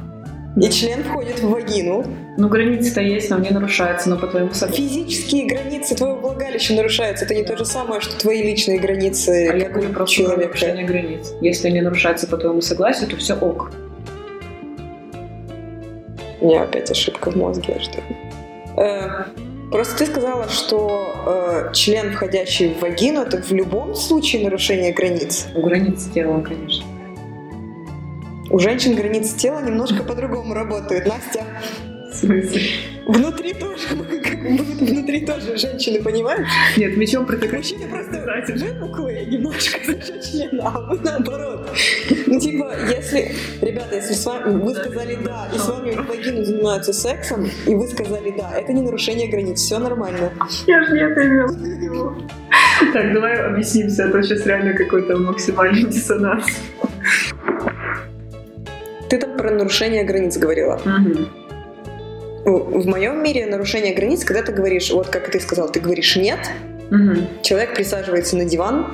[0.60, 2.04] и член входит в вагину,
[2.36, 4.88] Ну, границы-то есть, но они нарушаются, но по твоему согласию.
[4.88, 7.24] физические границы твоего влагалища нарушаются.
[7.24, 11.32] Это не то же самое, что твои личные границы А я говорю про нарушение границ.
[11.40, 13.70] Если они нарушаются по твоему согласию, то все ок.
[16.40, 18.16] У меня опять ошибка в мозге, что ли.
[18.76, 19.24] Э,
[19.70, 25.46] Просто ты сказала, что э, член, входящий в вагину, это в любом случае нарушение границ.
[25.54, 26.84] У границ тела, конечно.
[28.52, 31.06] У женщин границы тела немножко по-другому работают.
[31.06, 31.42] Настя,
[32.10, 32.60] В смысле?
[33.06, 36.46] внутри тоже, внутри тоже женщины, понимаешь?
[36.76, 37.72] Нет, мечом протыкать.
[37.72, 38.22] Мужчины просто
[38.54, 41.70] выпуклые немножко за члена, а вы наоборот.
[42.26, 46.92] Ну, типа, если, ребята, если с вами, вы сказали «да», и с вами вагину занимаются
[46.92, 50.30] сексом, и вы сказали «да», это не нарушение границ, все нормально.
[50.66, 52.28] Я же не это имел в виду.
[52.92, 56.44] Так, давай объяснимся, а то сейчас реально какой-то максимальный диссонанс.
[59.12, 60.80] Ты там про нарушение границ говорила.
[60.86, 61.28] Мгм.
[62.46, 66.38] В моем мире нарушение границ, когда ты говоришь, вот как ты сказал, ты говоришь «нет»,
[66.88, 67.28] Мгм.
[67.42, 68.86] человек присаживается на диван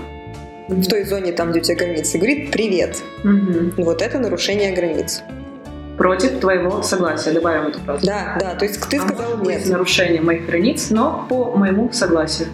[0.66, 3.00] в той зоне, там, где у тебя границы, говорит «привет».
[3.22, 3.74] Мгм.
[3.76, 5.22] Вот это нарушение границ.
[5.96, 8.04] Против твоего согласия, добавим эту фразу.
[8.04, 9.68] Да, да, то есть ты А сказал может быть «нет».
[9.68, 12.48] нарушение моих границ, но по моему согласию.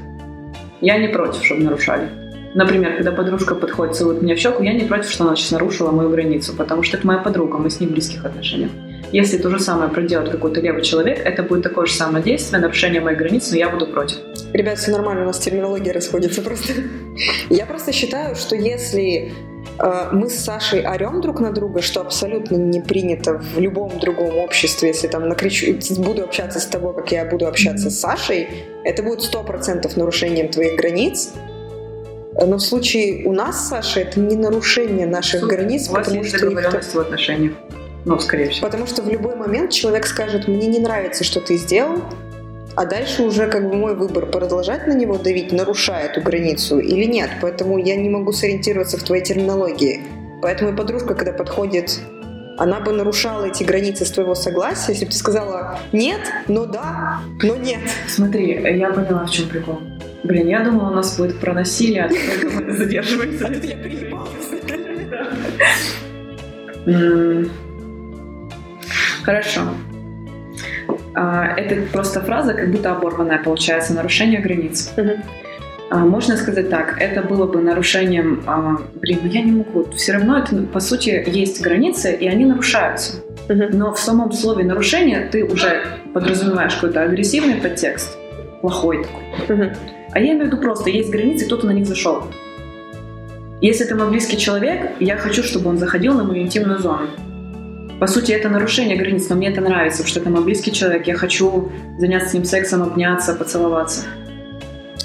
[0.82, 2.10] Я не против, чтобы нарушали.
[2.54, 5.90] Например, когда подружка подходит, целует меня в щеку, я не против, что она сейчас нарушила
[5.90, 8.70] мою границу, потому что это моя подруга, мы с ней в близких отношениях.
[9.10, 13.00] Если то же самое проделает какой-то левый человек, это будет такое же самое действие, нарушение
[13.00, 14.18] моих границ, но я буду против.
[14.52, 16.72] Ребят, все нормально, у нас терминология расходится просто.
[17.50, 19.32] Я просто считаю, что если
[19.78, 24.38] э, мы с Сашей орем друг на друга, что абсолютно не принято в любом другом
[24.38, 28.48] обществе, если там накричу, буду общаться с тобой, как я буду общаться с Сашей,
[28.84, 31.32] это будет сто процентов нарушением твоих границ.
[32.36, 35.56] Но в случае у нас, Саша, это не нарушение наших Супер.
[35.58, 37.52] границ, У вас потому есть что, договоренность в отношениях.
[38.04, 38.66] Ну, скорее всего.
[38.66, 42.02] потому что в любой момент человек скажет, мне не нравится, что ты сделал,
[42.74, 47.04] а дальше уже как бы мой выбор продолжать на него давить, нарушая эту границу или
[47.04, 47.30] нет.
[47.40, 50.02] Поэтому я не могу сориентироваться в твоей терминологии.
[50.42, 52.00] Поэтому и подружка, когда подходит,
[52.58, 57.20] она бы нарушала эти границы с твоего согласия, если бы ты сказала «нет», но «да»,
[57.42, 57.80] но «нет».
[58.08, 59.78] Смотри, я поняла, в чем прикол.
[60.24, 62.08] Блин, я думала, у нас будет про насилие, а
[62.60, 63.52] мы задерживаемся.
[63.62, 64.50] Я приебалась.
[66.86, 67.50] М,
[69.22, 69.60] Хорошо.
[71.14, 74.92] А, Это просто фраза, как будто оборванная, получается, нарушение границ.
[75.90, 80.12] А, Можно сказать так, это было бы нарушением, а, блин, ну я не могу, все
[80.14, 83.22] равно это, по сути, есть границы, и они нарушаются.
[83.48, 85.84] Но в самом слове нарушение ты уже
[86.14, 88.16] подразумеваешь какой-то агрессивный подтекст,
[88.62, 89.04] плохой
[89.46, 89.72] такой.
[90.14, 92.22] А я имею в виду просто, есть границы, кто-то на них зашел.
[93.60, 97.08] Если это мой близкий человек, я хочу, чтобы он заходил на мою интимную зону.
[97.98, 101.08] По сути, это нарушение границ, но мне это нравится, потому что это мой близкий человек.
[101.08, 104.02] Я хочу заняться с ним сексом, обняться, поцеловаться.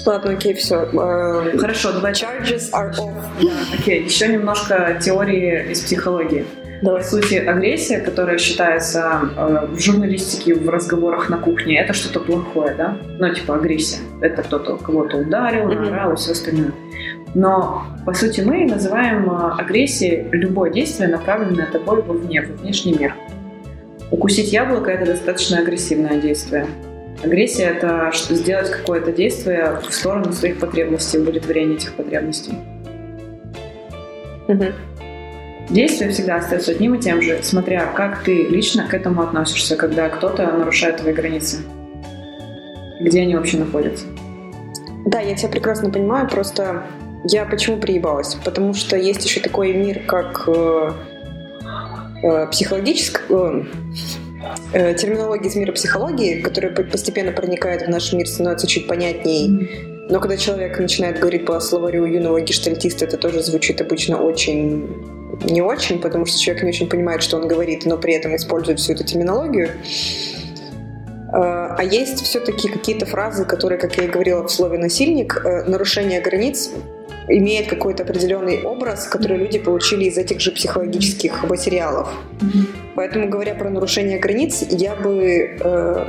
[0.06, 0.86] Ладно, окей, все.
[1.58, 2.12] Хорошо, давай.
[2.12, 3.22] Charges are off.
[3.42, 6.44] Да, окей, еще немножко теории из психологии.
[6.82, 7.02] Давай.
[7.02, 12.74] По сути, агрессия, которая считается э, в журналистике, в разговорах на кухне, это что-то плохое,
[12.74, 12.96] да?
[13.18, 13.98] Ну, типа агрессия.
[14.22, 16.72] Это кто-то кого-то ударил, наорал и все остальное.
[17.34, 23.14] Но, по сути, мы называем э, агрессией любое действие, направленное тобой вовне, во внешний мир.
[24.10, 26.66] Укусить яблоко– это достаточно агрессивное действие.
[27.22, 32.54] Агрессия– это сделать какое-то действие в сторону своих потребностей, удовлетворения этих потребностей.
[34.48, 34.72] Мгм.
[35.70, 40.08] Действие всегда остается одним и тем же, смотря как ты лично к этому относишься, когда
[40.08, 41.58] кто-то нарушает твои границы.
[43.00, 44.04] Где они вообще находятся?
[45.06, 46.82] Да, я тебя прекрасно понимаю, просто
[47.24, 48.34] я почему приебалась?
[48.44, 50.90] Потому что есть еще такой мир, как э,
[52.24, 53.62] э, психологическая э,
[54.72, 59.70] э, терминология из мира психологии, которая по- постепенно проникает в наш мир, становится чуть понятней.
[60.10, 65.62] Но когда человек начинает говорить по словарю юного гештальтиста, это тоже звучит обычно очень не
[65.62, 68.92] очень, потому что человек не очень понимает, что он говорит, но при этом использует всю
[68.92, 69.68] эту терминологию.
[71.32, 75.64] Э, А есть все-таки какие-то фразы, которые, как я и говорила в слове «насильник», э,
[75.64, 76.70] нарушение границ
[77.28, 82.08] имеет какой-то определенный образ, который люди получили из этих же психологических материалов.
[82.96, 86.06] Поэтому, говоря про нарушение границ, я бы э,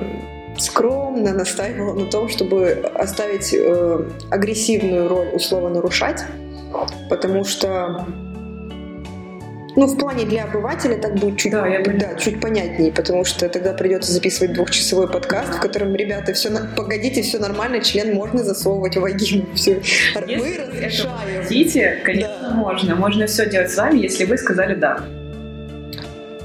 [0.57, 6.23] скромно настаивала на том, чтобы оставить э, агрессивную роль условно нарушать,
[7.09, 8.05] потому что
[9.75, 13.47] ну, в плане для обывателя так будет чуть, Да, я да, чуть понятнее, потому что
[13.49, 18.43] тогда придется записывать двухчасовой подкаст, в котором, ребята, все, на- погодите, все нормально, член можно
[18.43, 19.45] засовывать в вагину.
[19.55, 19.81] Все.
[20.15, 21.43] Мы Если этого разрешаем.
[21.43, 22.55] хотите, конечно, Да.
[22.55, 22.95] можно.
[22.95, 25.20] Можно все делать с вами, если вы сказали «да».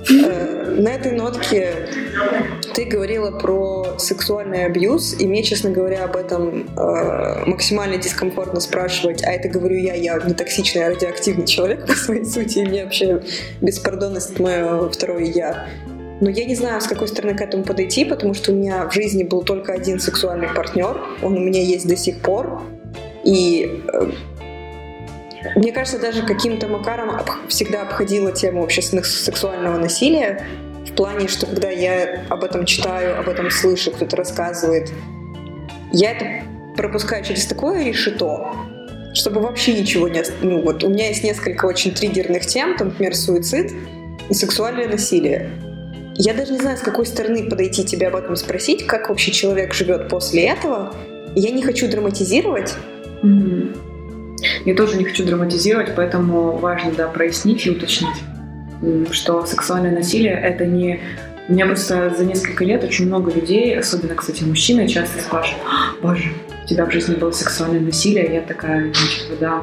[0.09, 1.89] Э, На этой нотке
[2.75, 9.23] ты говорила про сексуальный абьюз, и мне, честно говоря, об этом э, максимально дискомфортно спрашивать,
[9.25, 12.85] а это говорю я, я не токсичный, а радиоактивный человек по своей сути, и мне
[12.85, 13.23] вообще
[13.61, 15.67] беспардонность мое второе я.
[16.21, 18.93] Но я не знаю, с какой стороны к этому подойти, потому что у меня в
[18.93, 22.63] жизни был только один сексуальный партнер, он у меня есть до сих пор,
[23.25, 24.11] и э,
[25.55, 30.47] мне кажется, даже каким-то макаром всегда обходила тему общественных сексуального насилия,
[30.87, 34.91] в плане, что когда я об этом читаю, об этом слышу, кто-то рассказывает,
[35.93, 38.53] я это пропускаю через такое решето,
[39.15, 40.23] чтобы вообще ничего не...
[40.43, 43.73] Ну вот, у меня есть несколько очень триггерных тем, там, например, суицид
[44.29, 45.51] и сексуальное насилие.
[46.15, 49.75] Я даже не знаю, с какой стороны подойти тебе об этом спросить, как вообще человек
[49.75, 50.95] живет после этого.
[51.35, 52.75] Я не хочу драматизировать,
[53.23, 53.75] Мгм.
[54.65, 58.17] Я тоже не хочу драматизировать, поэтому важно, да, прояснить и уточнить,
[59.11, 61.01] что сексуальное насилие— это не...
[61.49, 65.95] У меня просто за несколько лет очень много людей, особенно, кстати, мужчины, часто спрашивают, «А,
[66.03, 66.33] боже,
[66.65, 68.35] у тебя в жизни было сексуальное насилие?
[68.35, 69.63] Я такая, значит, да.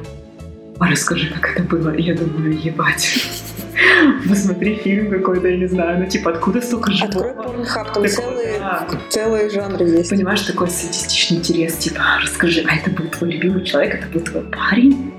[0.79, 1.93] А расскажи, как это было?
[1.97, 3.27] Я думаю, ебать.
[4.29, 7.43] Посмотри фильм какой-то, я не знаю, ну типа откуда столько Открой живого?
[7.43, 8.87] порнхаб, там целые, да.
[9.09, 10.09] целые жанры есть.
[10.09, 14.43] Понимаешь, такой садистичный интерес, типа, расскажи, а это был твой любимый человек, это был твой
[14.43, 15.13] парень?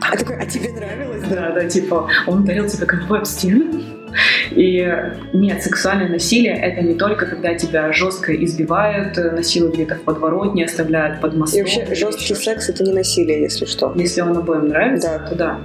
[0.00, 1.22] А такой, а тебе нравилось?
[1.30, 3.80] Да, да, типа, он ударил тебя головой об стену.
[4.50, 4.86] И
[5.32, 11.20] нет, сексуальное насилие— это не только когда тебя жестко избивают, насилуют где-то в подворотне, оставляют
[11.20, 11.60] под мостом.
[11.60, 13.92] И вообще жесткий секс это не насилие, если что.
[13.96, 15.26] Если он обоим нравится, Да.
[15.28, 15.60] то да.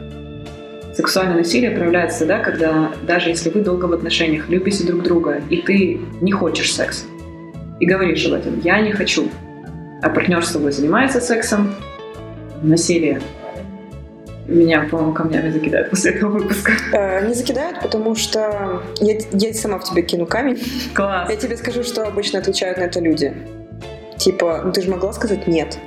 [0.99, 5.61] Сексуальное насилие проявляется тогда, когда даже если вы долго в отношениях, любите друг друга, и
[5.61, 7.05] ты не хочешь секс,
[7.79, 9.29] и говоришь об этом, я не хочу,
[10.01, 11.73] а партнер с тобой занимается сексом,
[12.61, 13.21] насилие.
[14.45, 16.73] Меня, по-моему, камнями закидают после этого выпуска.
[16.91, 20.59] Э, не закидают, потому что я, я сама в тебя кину камень.
[20.93, 21.29] Класс.
[21.29, 23.33] Я тебе скажу, что обычно отвечают на это люди.
[24.17, 25.79] Типа, ну ты же могла сказать нет.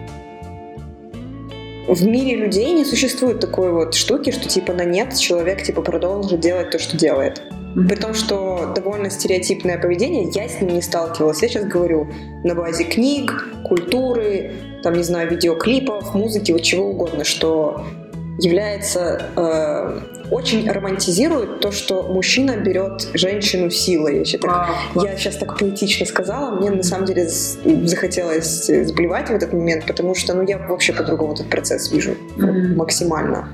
[1.88, 6.40] В мире людей не существует такой вот штуки, что типа на нет человек типа продолжит
[6.40, 7.42] делать то, что делает.
[7.74, 11.42] При том, что довольно стереотипное поведение, я с ним не сталкивалась.
[11.42, 12.06] Я сейчас говорю
[12.44, 17.84] на базе книг, культуры, там, не знаю, видеоклипов, музыки, вот чего угодно, что
[18.38, 20.00] является э,
[20.32, 24.18] очень романтизирует то, что мужчина берет женщину силой.
[24.20, 25.04] Я, считаю, так- Вау, класс.
[25.06, 30.14] я сейчас так поэтично сказала, мне на самом деле захотелось сблевать в этот момент, потому
[30.14, 33.48] что ну, я вообще по-другому этот процесс вижу максимально.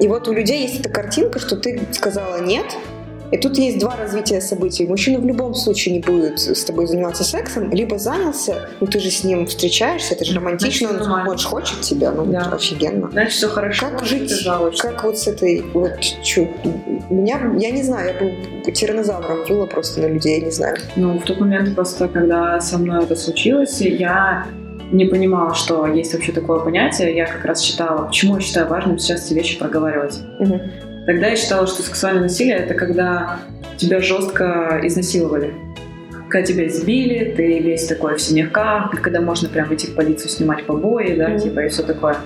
[0.00, 2.66] И вот у людей есть эта картинка, что ты сказала нет,
[3.32, 4.86] и тут есть два развития событий.
[4.86, 9.10] Мужчина в любом случае не будет с тобой заниматься сексом, либо занялся, ну ты же
[9.10, 12.50] с ним встречаешься, это же романтично, Значит, он, он же хочет тебя, ну Да.
[12.52, 13.08] офигенно.
[13.10, 13.86] Значит, все хорошо.
[13.88, 14.46] Как жить?
[14.78, 16.48] Как вот с этой вот чу...
[17.08, 20.76] Меня, я не знаю, я бы тиранозавром выла просто на людей, я не знаю.
[20.96, 24.46] Ну, в тот момент просто, когда со мной это случилось, я
[24.92, 27.16] не понимала, что есть вообще такое понятие.
[27.16, 30.18] Я как раз считала, почему я считаю важным сейчас эти вещи проговаривать.
[30.38, 30.60] Мгм.
[31.06, 33.40] Тогда я считала, что сексуальное насилие— это когда
[33.76, 35.52] тебя жестко изнасиловали.
[36.28, 40.64] Когда тебя избили, ты весь такой в синяках, когда можно прям идти в полицию снимать
[40.64, 41.38] побои, да, Мгм.
[41.38, 42.16] типа, и все такое.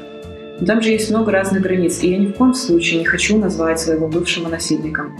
[0.60, 3.38] Но Там же есть много разных границ, и я ни в коем случае не хочу
[3.38, 5.18] назвать своего бывшего насильником.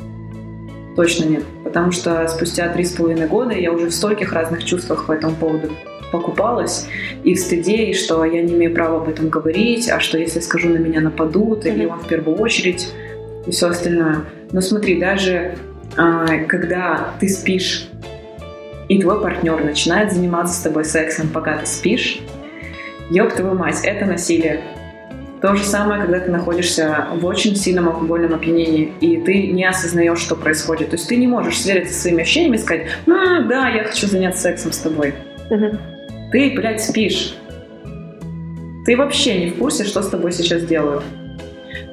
[0.95, 1.43] Точно нет.
[1.65, 5.35] Потому что спустя три с половиной года я уже в стольких разных чувствах по этому
[5.35, 5.71] поводу
[6.13, 6.87] покупалась,
[7.25, 10.41] и в стыде, и что я не имею права об этом говорить, а что если
[10.41, 11.95] скажу, на меня нападут, или Мгм.
[11.95, 12.89] он в первую очередь,
[13.47, 14.25] и все остальное.
[14.53, 15.57] Но смотри, даже
[15.97, 17.89] а, когда ты спишь,
[18.89, 22.21] и твой партнер начинает заниматься с тобой сексом, пока ты спишь,
[23.11, 24.61] ёб твою мать, это насилие.
[25.43, 30.19] То же самое, когда ты находишься в очень сильном алкогольном опьянении, и ты не осознаешь,
[30.19, 30.91] что происходит.
[30.91, 34.07] То есть ты не можешь свериться со своими ощущениями и сказать, «А, да, я хочу
[34.07, 35.15] заняться сексом с тобой.
[35.51, 35.79] Мгм.
[36.33, 37.37] Ты, блядь, спишь.
[38.87, 41.05] Ты вообще не в курсе, что с тобой сейчас делают.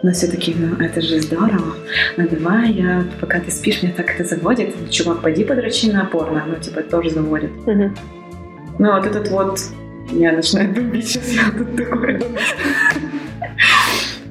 [0.03, 1.75] Но все такие, ну это же здорово.
[2.17, 4.75] Ну давай, я, пока ты спишь, меня так это заводит.
[4.91, 6.43] Чувак, пойди подрочи на порно.
[6.45, 7.51] Ну, типа, тоже заводит.
[7.65, 7.95] Мгм.
[8.79, 9.59] Ну, вот этот вот...
[10.11, 12.21] Я начинаю бомбить сейчас, я тут такой.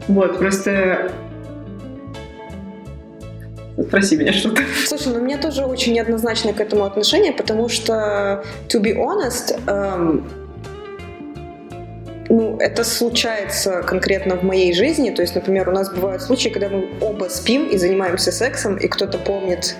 [0.08, 1.10] Вот, просто...
[3.82, 4.62] Спроси меня что-то.
[4.86, 9.58] Слушай, ну у меня тоже очень неоднозначное к этому отношение, потому что, to be honest,
[9.66, 10.24] эм,
[12.32, 15.10] ну, это случается конкретно в моей жизни.
[15.10, 18.88] То есть, например, у нас бывают случаи, когда мы оба спим и занимаемся сексом, и
[18.88, 19.76] кто-то помнит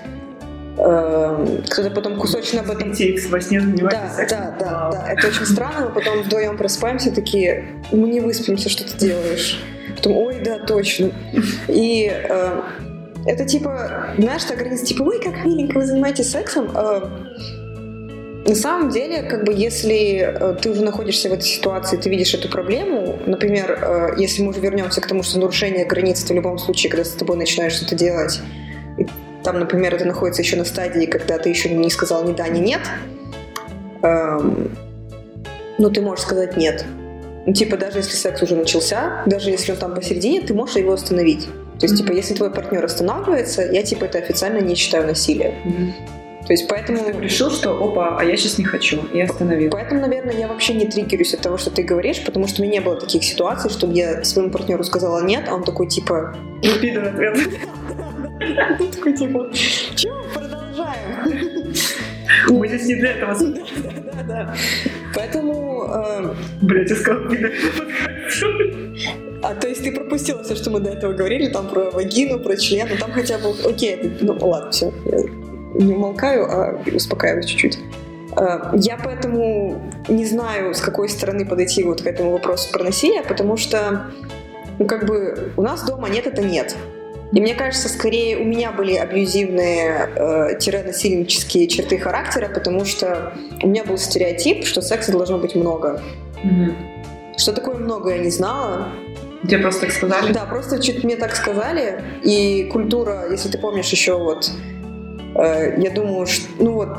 [0.77, 2.91] э, кто-то потом кусочно об этом...
[2.91, 4.39] Детей во сне Да, сексом.
[4.39, 5.11] да, да, да.
[5.11, 5.87] Это очень странно.
[5.87, 9.59] Мы потом вдвоем просыпаемся такие, мы не выспимся, что ты делаешь?
[9.95, 11.11] Потом, ой, да, точно.
[11.67, 12.61] И э,
[13.25, 16.69] это типа, знаешь, так граница, типа, ой, как миленько вы занимаетесь сексом.
[16.75, 17.01] Э,
[18.45, 22.33] на самом деле, как бы, если э, ты уже находишься в этой ситуации, ты видишь
[22.33, 26.57] эту проблему, например, э, если мы уже вернемся к тому, что нарушение границ в любом
[26.57, 28.41] случае, когда с тобой начинаешь что-то делать,
[28.97, 29.07] и
[29.43, 32.59] там, например, это находится еще на стадии, когда ты еще не сказал ни да, ни
[32.59, 32.81] нет,
[34.01, 34.75] эм,
[35.77, 36.85] ну, ты можешь сказать нет.
[37.45, 40.93] Ну, типа, даже если секс уже начался, даже если он там посередине, ты можешь его
[40.93, 41.47] остановить.
[41.79, 45.53] То есть, типа, если твой партнер останавливается, я, типа, это официально не считаю насилием.
[45.63, 45.93] Мгм.
[46.45, 46.99] То есть, поэтому...
[46.99, 49.71] Ты решил, что опа, а я сейчас не хочу, и остановил.
[49.71, 52.79] Поэтому, наверное, я вообще не триггерюсь от того, что ты говоришь, потому что у меня
[52.79, 56.35] не было таких ситуаций, чтобы я своему партнеру сказала нет, а он такой, типа...
[56.81, 57.37] Пидор ответ.
[58.93, 59.49] Такой, типа,
[59.95, 61.73] чего продолжаем?
[62.49, 63.35] Мы здесь не для этого.
[63.35, 64.53] Да-да.
[65.15, 65.85] Поэтому...
[65.93, 67.51] э, Блять, я сказал пидор.
[69.43, 72.55] А то есть ты пропустила все, что мы до этого говорили, там про вагину, про
[72.55, 74.93] член, ну там хотя бы, окей, ну ладно, все,
[75.73, 77.79] не умолкаю, а успокаиваюсь чуть-чуть.
[78.37, 83.23] Э, Я поэтому не знаю, с какой стороны подойти вот к этому вопросу про насилие,
[83.23, 84.07] потому что,
[84.79, 86.75] ну как бы, у нас дома нет, это нет.
[87.31, 93.33] И мне кажется, скорее у меня были абьюзивные э, тире насильнические черты характера, потому что
[93.63, 95.99] у меня был стереотип, что секса должно быть много.
[96.43, 96.75] Мгм.
[97.35, 98.89] Что такое много, я не знала.
[99.41, 100.31] Тебе просто так сказали?
[100.31, 102.03] Да, просто чуть мне так сказали.
[102.21, 104.51] И культура, если ты помнишь еще вот,
[105.35, 106.89] я думаю, что, ну вот,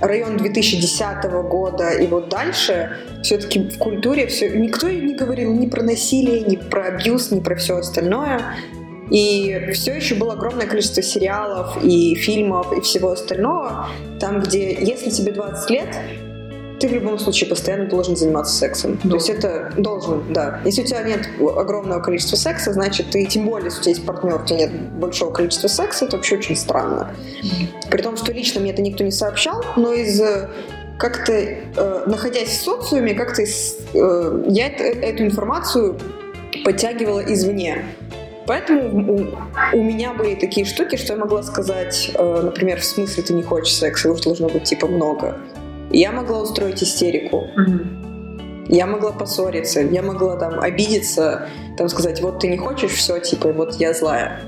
[0.00, 5.82] район 2010 года и вот дальше, все-таки в культуре все, никто не говорил ни про
[5.82, 8.40] насилие, ни про абьюз, ни про все остальное.
[9.10, 13.88] И все еще было огромное количество сериалов и фильмов и всего остального,
[14.18, 15.88] там, где, если тебе 20 лет,
[16.80, 18.98] ты в любом случае постоянно должен заниматься сексом.
[18.98, 19.14] То Да.
[19.16, 20.60] есть это должен, да.
[20.64, 21.20] Если у тебя нет
[21.56, 24.72] огромного количества секса, значит, ты, тем более, если у тебя есть партнер, у тебя нет
[24.92, 27.10] большого количества секса, это вообще очень странно.
[27.90, 30.48] При том, что лично мне это никто не сообщал, но из э,
[30.98, 35.98] как-то, э, находясь в социуме, как-то э, я это- эту информацию
[36.64, 37.84] подтягивала извне.
[38.46, 39.12] Поэтому
[39.72, 43.32] у, у меня были такие штуки, что я могла сказать, э, например, в смысле ты
[43.34, 45.36] не хочешь секса, его должно быть типа много.
[45.90, 47.48] Я могла устроить истерику.
[47.56, 48.66] Мгм.
[48.68, 53.52] Я могла поссориться, я могла там обидеться, там сказать, вот ты не хочешь, все, типа,
[53.52, 54.40] вот я злая.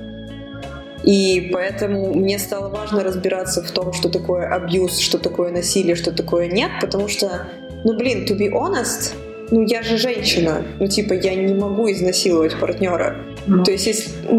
[1.04, 6.12] И поэтому мне стало важно разбираться в том, что такое абьюз, что такое насилие, что
[6.12, 7.46] такое нет, потому что,
[7.84, 9.14] ну блин, to be honest,
[9.50, 13.16] ну я же женщина, ну типа я не могу изнасиловать партнера.
[13.48, 14.34] Ну, То есть если у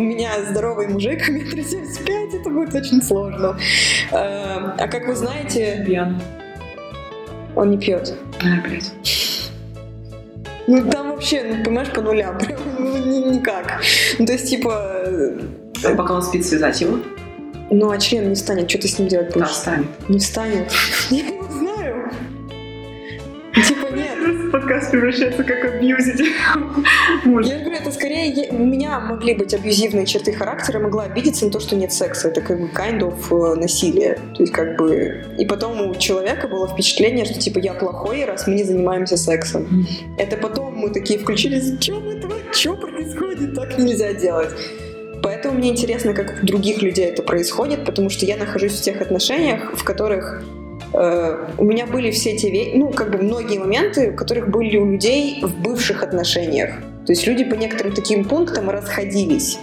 [0.00, 3.58] меня здоровый мужик, метр семьдесят пять, это будет очень сложно.
[4.12, 6.20] Э, А как вы знаете, пьян.
[7.56, 8.14] он не пьет.
[8.40, 8.92] А, блядь.
[10.68, 12.38] Ну, там вообще, ну, понимаешь, по нулям.
[12.46, 13.80] Прям, ну, ни- никак.
[14.18, 14.94] Ну, то есть, типа...
[15.84, 16.98] А пока он спит, связать его?
[17.70, 18.70] Ну, а член не встанет.
[18.70, 19.48] Что ты с ним делать Да, будешь?
[19.50, 19.86] встанет.
[20.08, 20.70] Не встанет.
[24.72, 26.22] Подкаст превращается как абьюзить.
[27.26, 27.52] Может.
[27.52, 28.48] Я говорю, это скорее...
[28.52, 32.28] У меня могли быть абьюзивные черты характера, могла обидеться на то, что нет секса.
[32.28, 34.18] Это как бы kind of э, насилие.
[34.34, 35.26] То есть, как бы...
[35.38, 39.86] И потом у человека было впечатление, что, типа, я плохой, раз мы не занимаемся сексом.
[40.16, 44.52] Это потом мы такие включились, что мы творим, что происходит, так нельзя делать.
[45.22, 49.02] Поэтому мне интересно, как у других людей это происходит, потому что я нахожусь в тех
[49.02, 50.42] отношениях, в которых
[50.92, 54.92] у меня были все те вещи, ну, как бы многие моменты, в которых были у
[54.92, 56.74] людей в бывших отношениях.
[57.06, 59.58] То есть люди по некоторым таким пунктам расходились.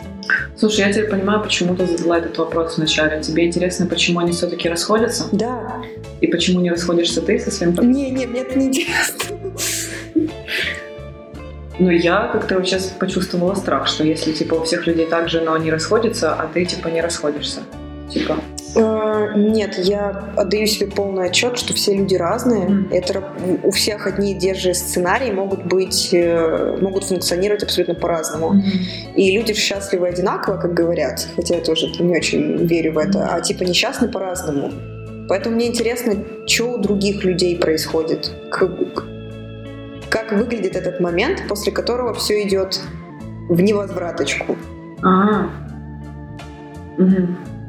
[0.57, 3.21] Слушай, я теперь понимаю, почему ты задала этот вопрос вначале.
[3.21, 5.27] Тебе интересно, почему они все-таки расходятся?
[5.31, 5.81] Да.
[6.21, 7.97] И почему не расходишься ты со своим партнером?
[7.97, 9.37] Не, не, мне это не интересно.
[11.79, 15.39] Ну, я как-то вот сейчас почувствовала страх, что если, типа, у всех людей так же,
[15.39, 17.61] но они расходятся, а ты, типа, не расходишься.
[18.09, 18.37] Типа,
[18.75, 22.69] Э, Нет, я отдаю себе полный отчет, что все люди разные.
[22.69, 22.87] Мгм.
[22.91, 23.23] Это
[23.63, 28.61] у всех одни и те же сценарии могут быть, э, могут функционировать абсолютно по-разному.
[29.15, 33.41] И люди счастливы одинаково, как говорят, хотя я тоже не очень верю в это, а
[33.41, 34.71] типа несчастны по-разному.
[35.27, 36.13] Поэтому мне интересно,
[36.47, 39.03] что у других людей происходит, К- к-
[40.09, 42.79] как выглядит этот момент, после которого все идет
[43.49, 44.55] в невозвраточку.
[45.03, 45.49] А,
[46.97, 47.27] Угу.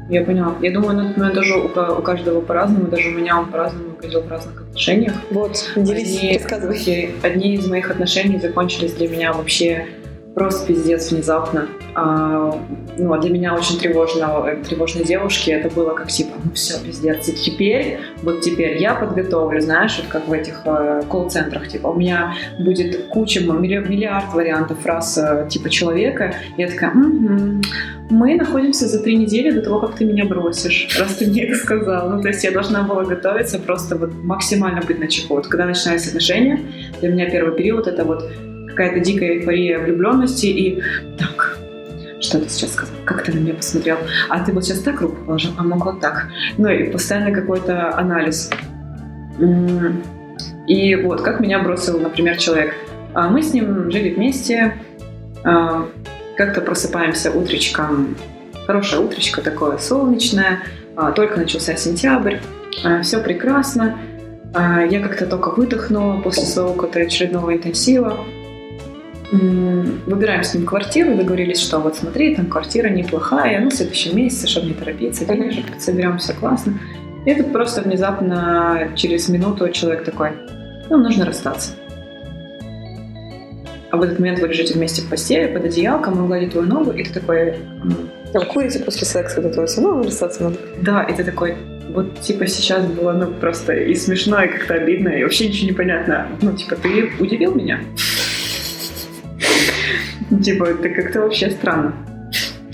[0.09, 0.55] Я поняла.
[0.61, 3.91] Я думаю, на этот момент тоже у, у каждого по-разному, даже у меня он по-разному
[3.91, 5.13] выглядел в разных отношениях.
[5.29, 7.15] Вот, делись, одни, рассказывай.
[7.21, 9.87] Одни из моих отношений закончились для меня вообще
[10.35, 11.67] просто пиздец внезапно.
[11.93, 12.57] А,
[12.97, 17.27] ну, а для меня очень тревожно, тревожной девушки это было как типа, ну все, пиздец,
[17.27, 21.95] и теперь, вот теперь я подготовлю, знаешь, вот как в этих э, колл-центрах, типа, у
[21.95, 27.61] меня будет куча, миллиард вариантов фраз э, типа человека, и я такая, угу,
[28.09, 31.55] мы находимся за три недели до того, как ты меня бросишь, раз ты мне это
[31.55, 32.09] сказал.
[32.09, 35.35] Ну, то есть я должна была готовиться, просто вот максимально быть на чеку.
[35.35, 36.59] Вот когда начинаются отношения,
[36.99, 38.29] для меня первый период это вот
[38.71, 40.83] какая-то дикая эйфория влюбленности и
[41.17, 41.57] так,
[42.19, 43.97] что ты сейчас сказал, как ты на меня посмотрел,
[44.29, 46.27] а ты вот сейчас так руку положил, а мог вот так.
[46.57, 48.49] Ну и постоянно какой-то анализ.
[50.67, 52.75] И вот, как меня бросил, например, человек.
[53.13, 54.77] А мы с ним жили вместе,
[55.43, 55.89] а,
[56.37, 58.15] как-то просыпаемся утречком,
[58.65, 60.59] хорошее утречко такое солнечное,
[60.95, 62.37] а, только начался сентябрь,
[63.03, 63.97] все прекрасно,
[64.53, 68.17] я как-то только выдохнула после своего какого-то очередного интенсива,
[69.31, 74.47] выбираем с ним квартиру, договорились, что вот смотри, там квартира неплохая, ну, в следующем месяце,
[74.47, 76.79] чтобы не торопиться, денежек соберем, все классно.
[77.25, 80.31] И тут просто внезапно через минуту человек такой,
[80.89, 81.71] ну, нужно расстаться.
[83.91, 86.91] А в этот момент вы лежите вместе в постели, под одеялком, он гладит твою ногу,
[86.91, 87.55] и ты такой...
[88.31, 90.57] Там курите после секса, это твое все равно расстаться надо.
[90.81, 91.57] Да, и ты такой,
[91.93, 95.75] вот типа сейчас было ну просто и смешно, и как-то обидно, и вообще ничего не
[95.75, 96.27] понятно.
[96.41, 97.81] Ну, типа, ты удивил меня.
[100.41, 101.93] Типа, это как-то вообще странно.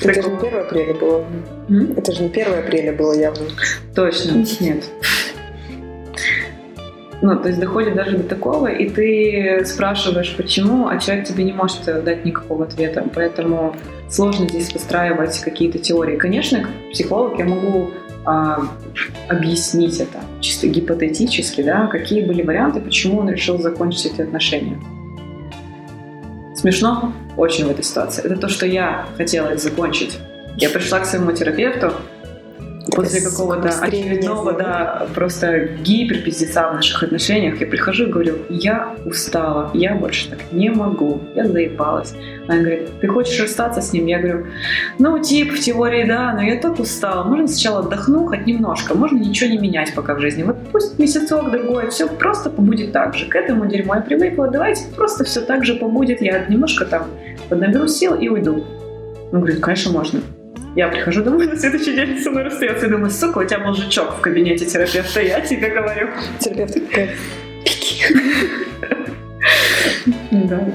[0.02, 1.26] Это же не 1 апреля было.
[1.70, 1.94] М?
[1.98, 3.46] Это же не 1 апреля было явно.
[3.96, 4.84] Точно, нет.
[7.22, 11.54] Ну, то есть доходит даже до такого, и ты спрашиваешь, почему, а человек тебе не
[11.54, 13.04] может дать никакого ответа.
[13.14, 13.76] Поэтому
[14.08, 16.16] сложно здесь выстраивать какие-то теории.
[16.16, 17.90] Конечно, как психолог я могу
[18.24, 18.62] а,
[19.30, 24.78] объяснить это чисто гипотетически, да, какие были варианты, почему он решил закончить эти отношения.
[26.58, 28.26] Смешно очень в этой ситуации.
[28.26, 30.18] Это то, что я хотела закончить.
[30.56, 31.94] Я пришла к своему терапевту,
[32.92, 39.72] после какого-то очередного, да, просто гиперпиздеца в наших отношениях, я прихожу и говорю, я устала,
[39.74, 42.14] я больше так не могу, я заебалась.
[42.48, 44.06] Она говорит, ты хочешь расстаться с ним?
[44.06, 44.48] Я говорю,
[45.00, 47.24] ну, тип, в теории, да, но я так устала.
[47.24, 50.44] Можно сначала отдохну хоть немножко, можно ничего не менять пока в жизни.
[50.44, 53.28] Вот пусть месяцок, другой, все просто побудет так же.
[53.28, 56.22] К этому дерьму я привыкла, давайте просто все так же побудет.
[56.22, 57.08] Я немножко там
[57.50, 58.64] поднаберу сил и уйду.
[59.32, 60.22] Он говорит, конечно, можно.
[60.78, 63.74] Я прихожу домой на следующий день со мной расстается и думаю, сука, у тебя был
[63.74, 66.10] жучок в кабинете терапевта, я тебе говорю.
[66.40, 67.10] Терапевт такая,
[70.32, 70.70] Да.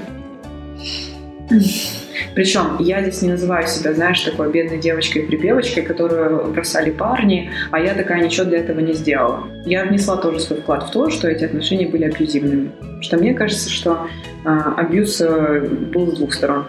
[2.35, 7.95] Причем я здесь не называю себя, знаешь, такой бедной девочкой-припевочкой, которую бросали парни, а я
[7.95, 9.45] такая ничего для этого не сделала.
[9.67, 12.73] Я внесла тоже свой вклад в то, что эти отношения были абьюзивными.
[13.03, 14.09] Что мне кажется, что
[14.45, 16.65] а, абьюз э, был с двух сторон.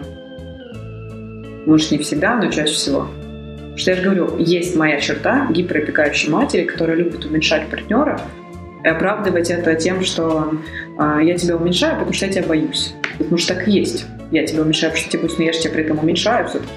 [1.66, 3.08] Может, не всегда, но чаще всего.
[3.76, 8.20] Что я же говорю, есть моя черта гиперопекающей матери, которая любит уменьшать партнера
[8.84, 10.52] и оправдывать это тем, что
[10.98, 12.94] э, я тебя уменьшаю, потому что я тебя боюсь.
[13.18, 14.06] Потому что так и есть.
[14.30, 16.72] Я тебя уменьшаю, потому что тебя боюсь, но я же тебя при этом уменьшаю все-таки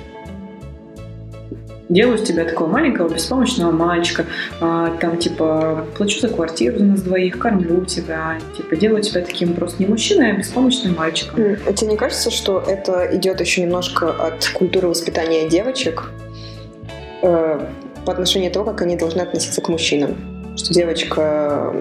[1.89, 4.25] делаю из тебя такого маленького беспомощного мальчика,
[4.59, 9.53] а, там, типа, плачу за квартиру за нас двоих, кормлю тебя, типа, делаю тебя таким
[9.53, 11.57] просто не мужчиной, а беспомощным мальчиком.
[11.65, 16.11] А тебе не кажется, что это идет еще немножко от культуры воспитания девочек
[17.21, 17.67] э,
[18.05, 20.55] по отношению того, как они должны относиться к мужчинам?
[20.55, 21.73] Что девочка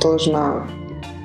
[0.00, 0.66] должна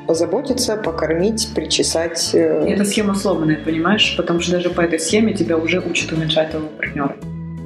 [0.09, 2.31] позаботиться, покормить, причесать.
[2.33, 2.65] Э...
[2.67, 4.15] Эта схема сломанная, понимаешь?
[4.17, 7.15] Потому что даже по этой схеме тебя уже учат уменьшать твоего партнера.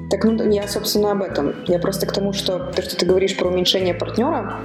[0.10, 1.56] Так, ну, я, собственно, об этом.
[1.68, 4.56] Я просто к тому, что то, что ты говоришь про уменьшение партнера,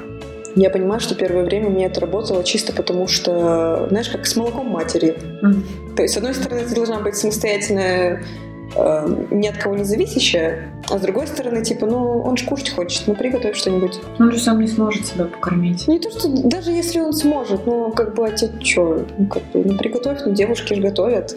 [0.57, 4.67] я понимаю, что первое время мне это работало чисто потому, что, знаешь, как с молоком
[4.67, 5.17] матери.
[5.43, 5.95] Mm.
[5.95, 8.25] То есть, с одной стороны, ты должна быть самостоятельная,
[8.77, 12.71] э, ни от кого не зависящая, а с другой стороны, типа, ну, он же кушать
[12.71, 14.01] хочет, ну, приготовь что-нибудь.
[14.19, 15.87] Он же сам не сможет себя покормить.
[15.89, 19.05] Не то, что даже если он сможет, ну, как бы, а тебе что?
[19.19, 21.37] Ну, как бы, ну, приготовь, ну, девушки же готовят.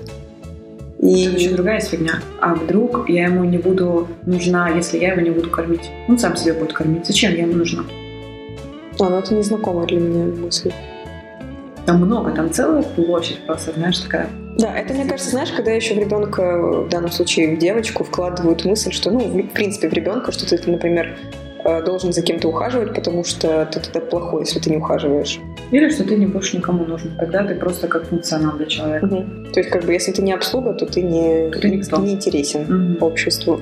[1.00, 1.26] И...
[1.26, 2.20] Это еще другая фигня.
[2.40, 5.90] А вдруг я ему не буду нужна, если я его не буду кормить?
[6.08, 7.08] Он сам себя будет кормить.
[7.08, 7.84] Зачем я ему нужна?
[9.00, 10.72] А, ну это незнакомая для меня мысль.
[11.88, 14.30] Там много, там целая площадь просто, знаешь, такая.
[14.58, 18.66] Да, это, мне кажется, знаешь, когда еще в ребенка, в данном случае в девочку, вкладывают
[18.66, 21.18] мысль, что, ну, в принципе, в ребенка, что ты, например,
[21.64, 25.40] Э, должен за кем-то ухаживать, потому что ты тогда плохой, если ты не ухаживаешь.
[25.72, 27.16] Или что ты не будешь никому нужен.
[27.18, 29.06] Тогда ты просто как функционал для человека.
[29.06, 29.52] Угу.
[29.54, 31.98] То есть, как бы, если ты не обслуга, то ты не, ты никто.
[31.98, 33.06] не интересен угу.
[33.06, 33.60] обществу.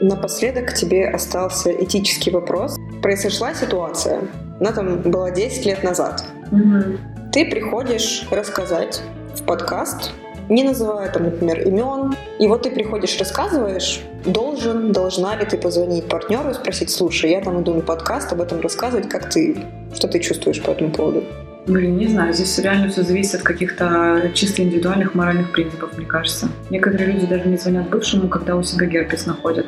[0.00, 2.76] Напоследок тебе остался этический вопрос.
[3.02, 4.20] Произошла ситуация,
[4.60, 6.24] она там была 10 лет назад.
[6.50, 6.98] Мгм.
[7.32, 9.00] Ты приходишь рассказать
[9.34, 10.12] в подкаст,
[10.48, 12.14] не называя там, например, имен.
[12.38, 17.40] И вот ты приходишь, рассказываешь, должен, должна ли ты позвонить партнеру и спросить, слушай, я
[17.40, 19.56] там иду на подкаст, об этом рассказывать, как ты,
[19.94, 21.24] что ты чувствуешь по этому поводу?
[21.66, 26.48] Блин, не знаю, здесь реально все зависит от каких-то чисто индивидуальных моральных принципов, мне кажется.
[26.70, 29.66] Некоторые люди даже не звонят бывшему, когда у себя герпес находят.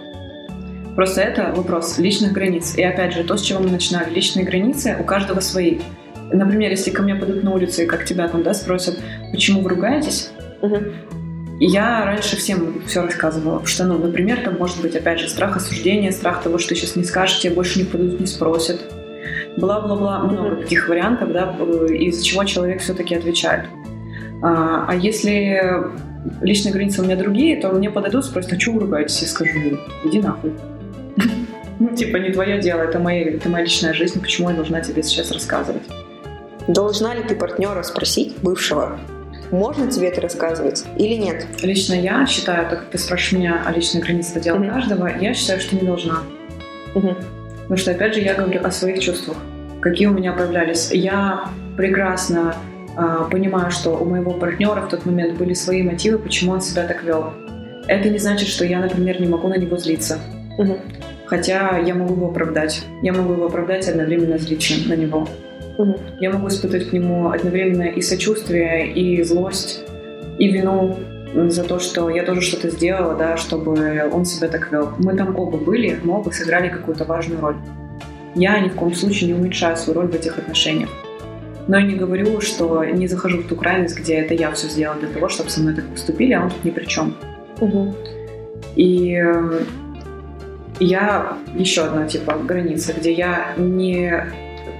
[0.96, 2.74] Просто это вопрос личных границ.
[2.76, 4.12] И опять же, то, с чего мы начинали.
[4.12, 5.80] Личные границы у каждого свои.
[6.32, 8.98] Например, если ко мне подойдут на улице и как тебя там, да, спросят,
[9.32, 10.30] почему вы ругаетесь,
[11.60, 15.28] и я раньше всем все рассказывала, потому что, ну, например, там может быть, опять же,
[15.28, 18.80] страх осуждения, страх того, что сейчас не скажешь, тебе больше не подойдут, не спросят.
[19.56, 20.62] Бла-бла-бла, много Мгм.
[20.62, 23.66] таких вариантов, да, э, из-за чего человек все-таки отвечает.
[24.42, 25.60] А, а если
[26.42, 29.22] личные границы у меня другие, то мне подойдут, спросят, а что вы ругаетесь?
[29.22, 30.52] Я скажу, иди нахуй.
[31.80, 35.02] Ну, типа, не твое дело, это моя, это моя личная жизнь, почему я должна тебе
[35.02, 35.82] сейчас рассказывать?
[36.68, 38.98] Должна ли ты партнера спросить, бывшего,
[39.50, 41.46] можно тебе это рассказывать или нет?
[41.62, 44.70] Лично я считаю, так как ты спрашиваешь меня о личной границе, дело Мгм.
[44.70, 46.22] каждого, я считаю, что не должна.
[46.94, 47.16] Мгм.
[47.62, 49.36] Потому что, опять же, я говорю о своих чувствах,
[49.80, 50.90] какие у меня появлялись.
[50.92, 52.56] Я прекрасно
[52.96, 56.86] а, понимаю, что у моего партнера в тот момент были свои мотивы, почему он себя
[56.86, 57.32] так вел.
[57.88, 60.18] Это не значит, что я, например, не могу на него злиться.
[60.58, 60.78] Мгм.
[61.26, 62.84] Хотя я могу его оправдать.
[63.02, 65.28] Я могу его оправдать одновременно злиться на него.
[65.78, 65.96] Мгм.
[66.20, 69.84] Я могу испытывать к нему одновременно и сочувствие, и злость,
[70.38, 70.96] и вину
[71.34, 74.90] за то, что я тоже что-то сделала, да, чтобы он себя так вел.
[74.98, 77.56] Мы там оба были, мы оба сыграли какую-то важную роль.
[78.36, 80.90] Я ни в коем случае не уменьшаю свою роль в этих отношениях.
[81.66, 84.98] Но я не говорю, что не захожу в ту крайность, где это я все сделала
[84.98, 87.16] для того, чтобы со мной так поступили, а он тут ни при чем.
[87.60, 87.94] Мгм.
[88.76, 89.60] И э,
[90.80, 94.24] я еще одна типа граница, где я не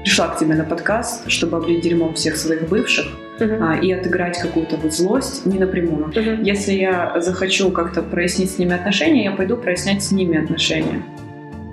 [0.04, 3.06] пришла к тебе на подкаст, чтобы облить дерьмом всех своих бывших
[3.40, 3.62] Мгм.
[3.62, 6.12] а, и отыграть какую-то вот злость не напрямую.
[6.14, 6.42] Мгм.
[6.42, 11.02] Если я захочу как-то прояснить с ними отношения, я пойду прояснять с ними отношения.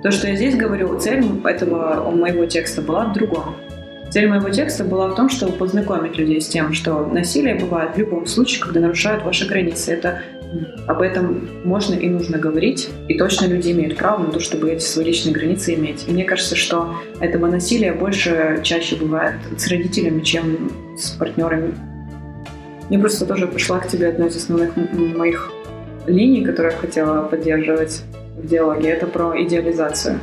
[0.02, 3.54] То, что я здесь говорю, цель этого моего текста была в другом.
[4.10, 7.98] Цель моего текста была в том, чтобы познакомить людей с тем, что насилие бывает в
[7.98, 9.92] любом случае, когда нарушают ваши границы.
[9.92, 10.22] Это
[10.86, 14.84] об этом можно и нужно говорить, и точно люди имеют право на то, чтобы эти
[14.84, 16.04] свои личные границы иметь.
[16.08, 21.74] И мне кажется, что этого насилия больше чаще бывает с родителями, чем с партнерами.
[22.88, 25.50] Мне просто тоже пришла к тебе одна из основных моих
[26.06, 28.02] линий, которые я хотела поддерживать
[28.36, 30.18] в диалоге, это про идеализацию.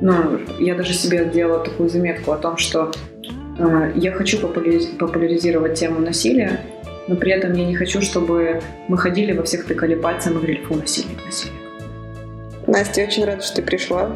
[0.00, 2.92] Ну, я даже себе делала такую заметку о том, что
[3.58, 6.60] э, я хочу популяри- популяризировать тему насилия,
[7.08, 10.62] но при этом я не хочу, чтобы мы ходили во всех тыкали пальцем и говорили,
[10.62, 11.58] фу, насильник, насильник.
[12.66, 14.10] Настя, я очень рада, что ты пришла.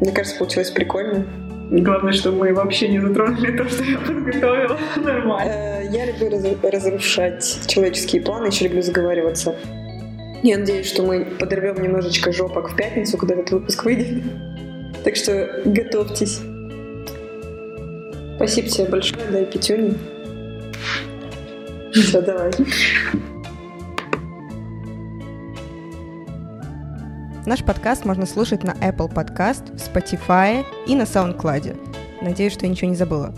[0.00, 1.26] Мне кажется, получилось прикольно.
[1.70, 4.78] Главное, чтобы мы вообще не затронули то, что я подготовила.
[4.96, 5.52] Нормально.
[5.52, 9.54] Э, Я люблю раз- разрушать человеческие планы, еще люблю заговариваться.
[10.42, 14.22] Я надеюсь, что мы подорвем немножечко жопок в пятницу, когда этот выпуск выйдет.
[15.04, 16.40] Так что готовьтесь.
[18.36, 19.94] Спасибо тебе большое, дай пятюню.
[22.02, 22.50] Все, давай.
[27.44, 32.22] Наш подкаст можно слушать на Apple Podcast, в Spotify и на SoundCloud.
[32.22, 33.34] Надеюсь, что я ничего не забыла.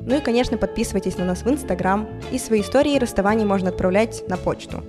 [0.00, 4.36] Ну и, конечно, подписывайтесь на нас в Instagram, и свои истории расставаний можно отправлять на
[4.36, 4.82] почту.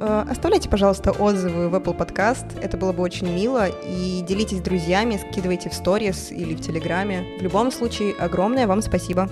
[0.00, 4.62] Э, Оставляйте, пожалуйста, отзывы в Apple Podcast, это было бы очень мило, и делитесь с
[4.62, 7.24] друзьями, скидывайте в сторис или в Телеграме.
[7.38, 9.30] В любом случае, огромное вам спасибо.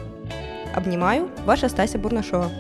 [0.75, 2.51] Обнимаю, ваша Стася Бурнашова.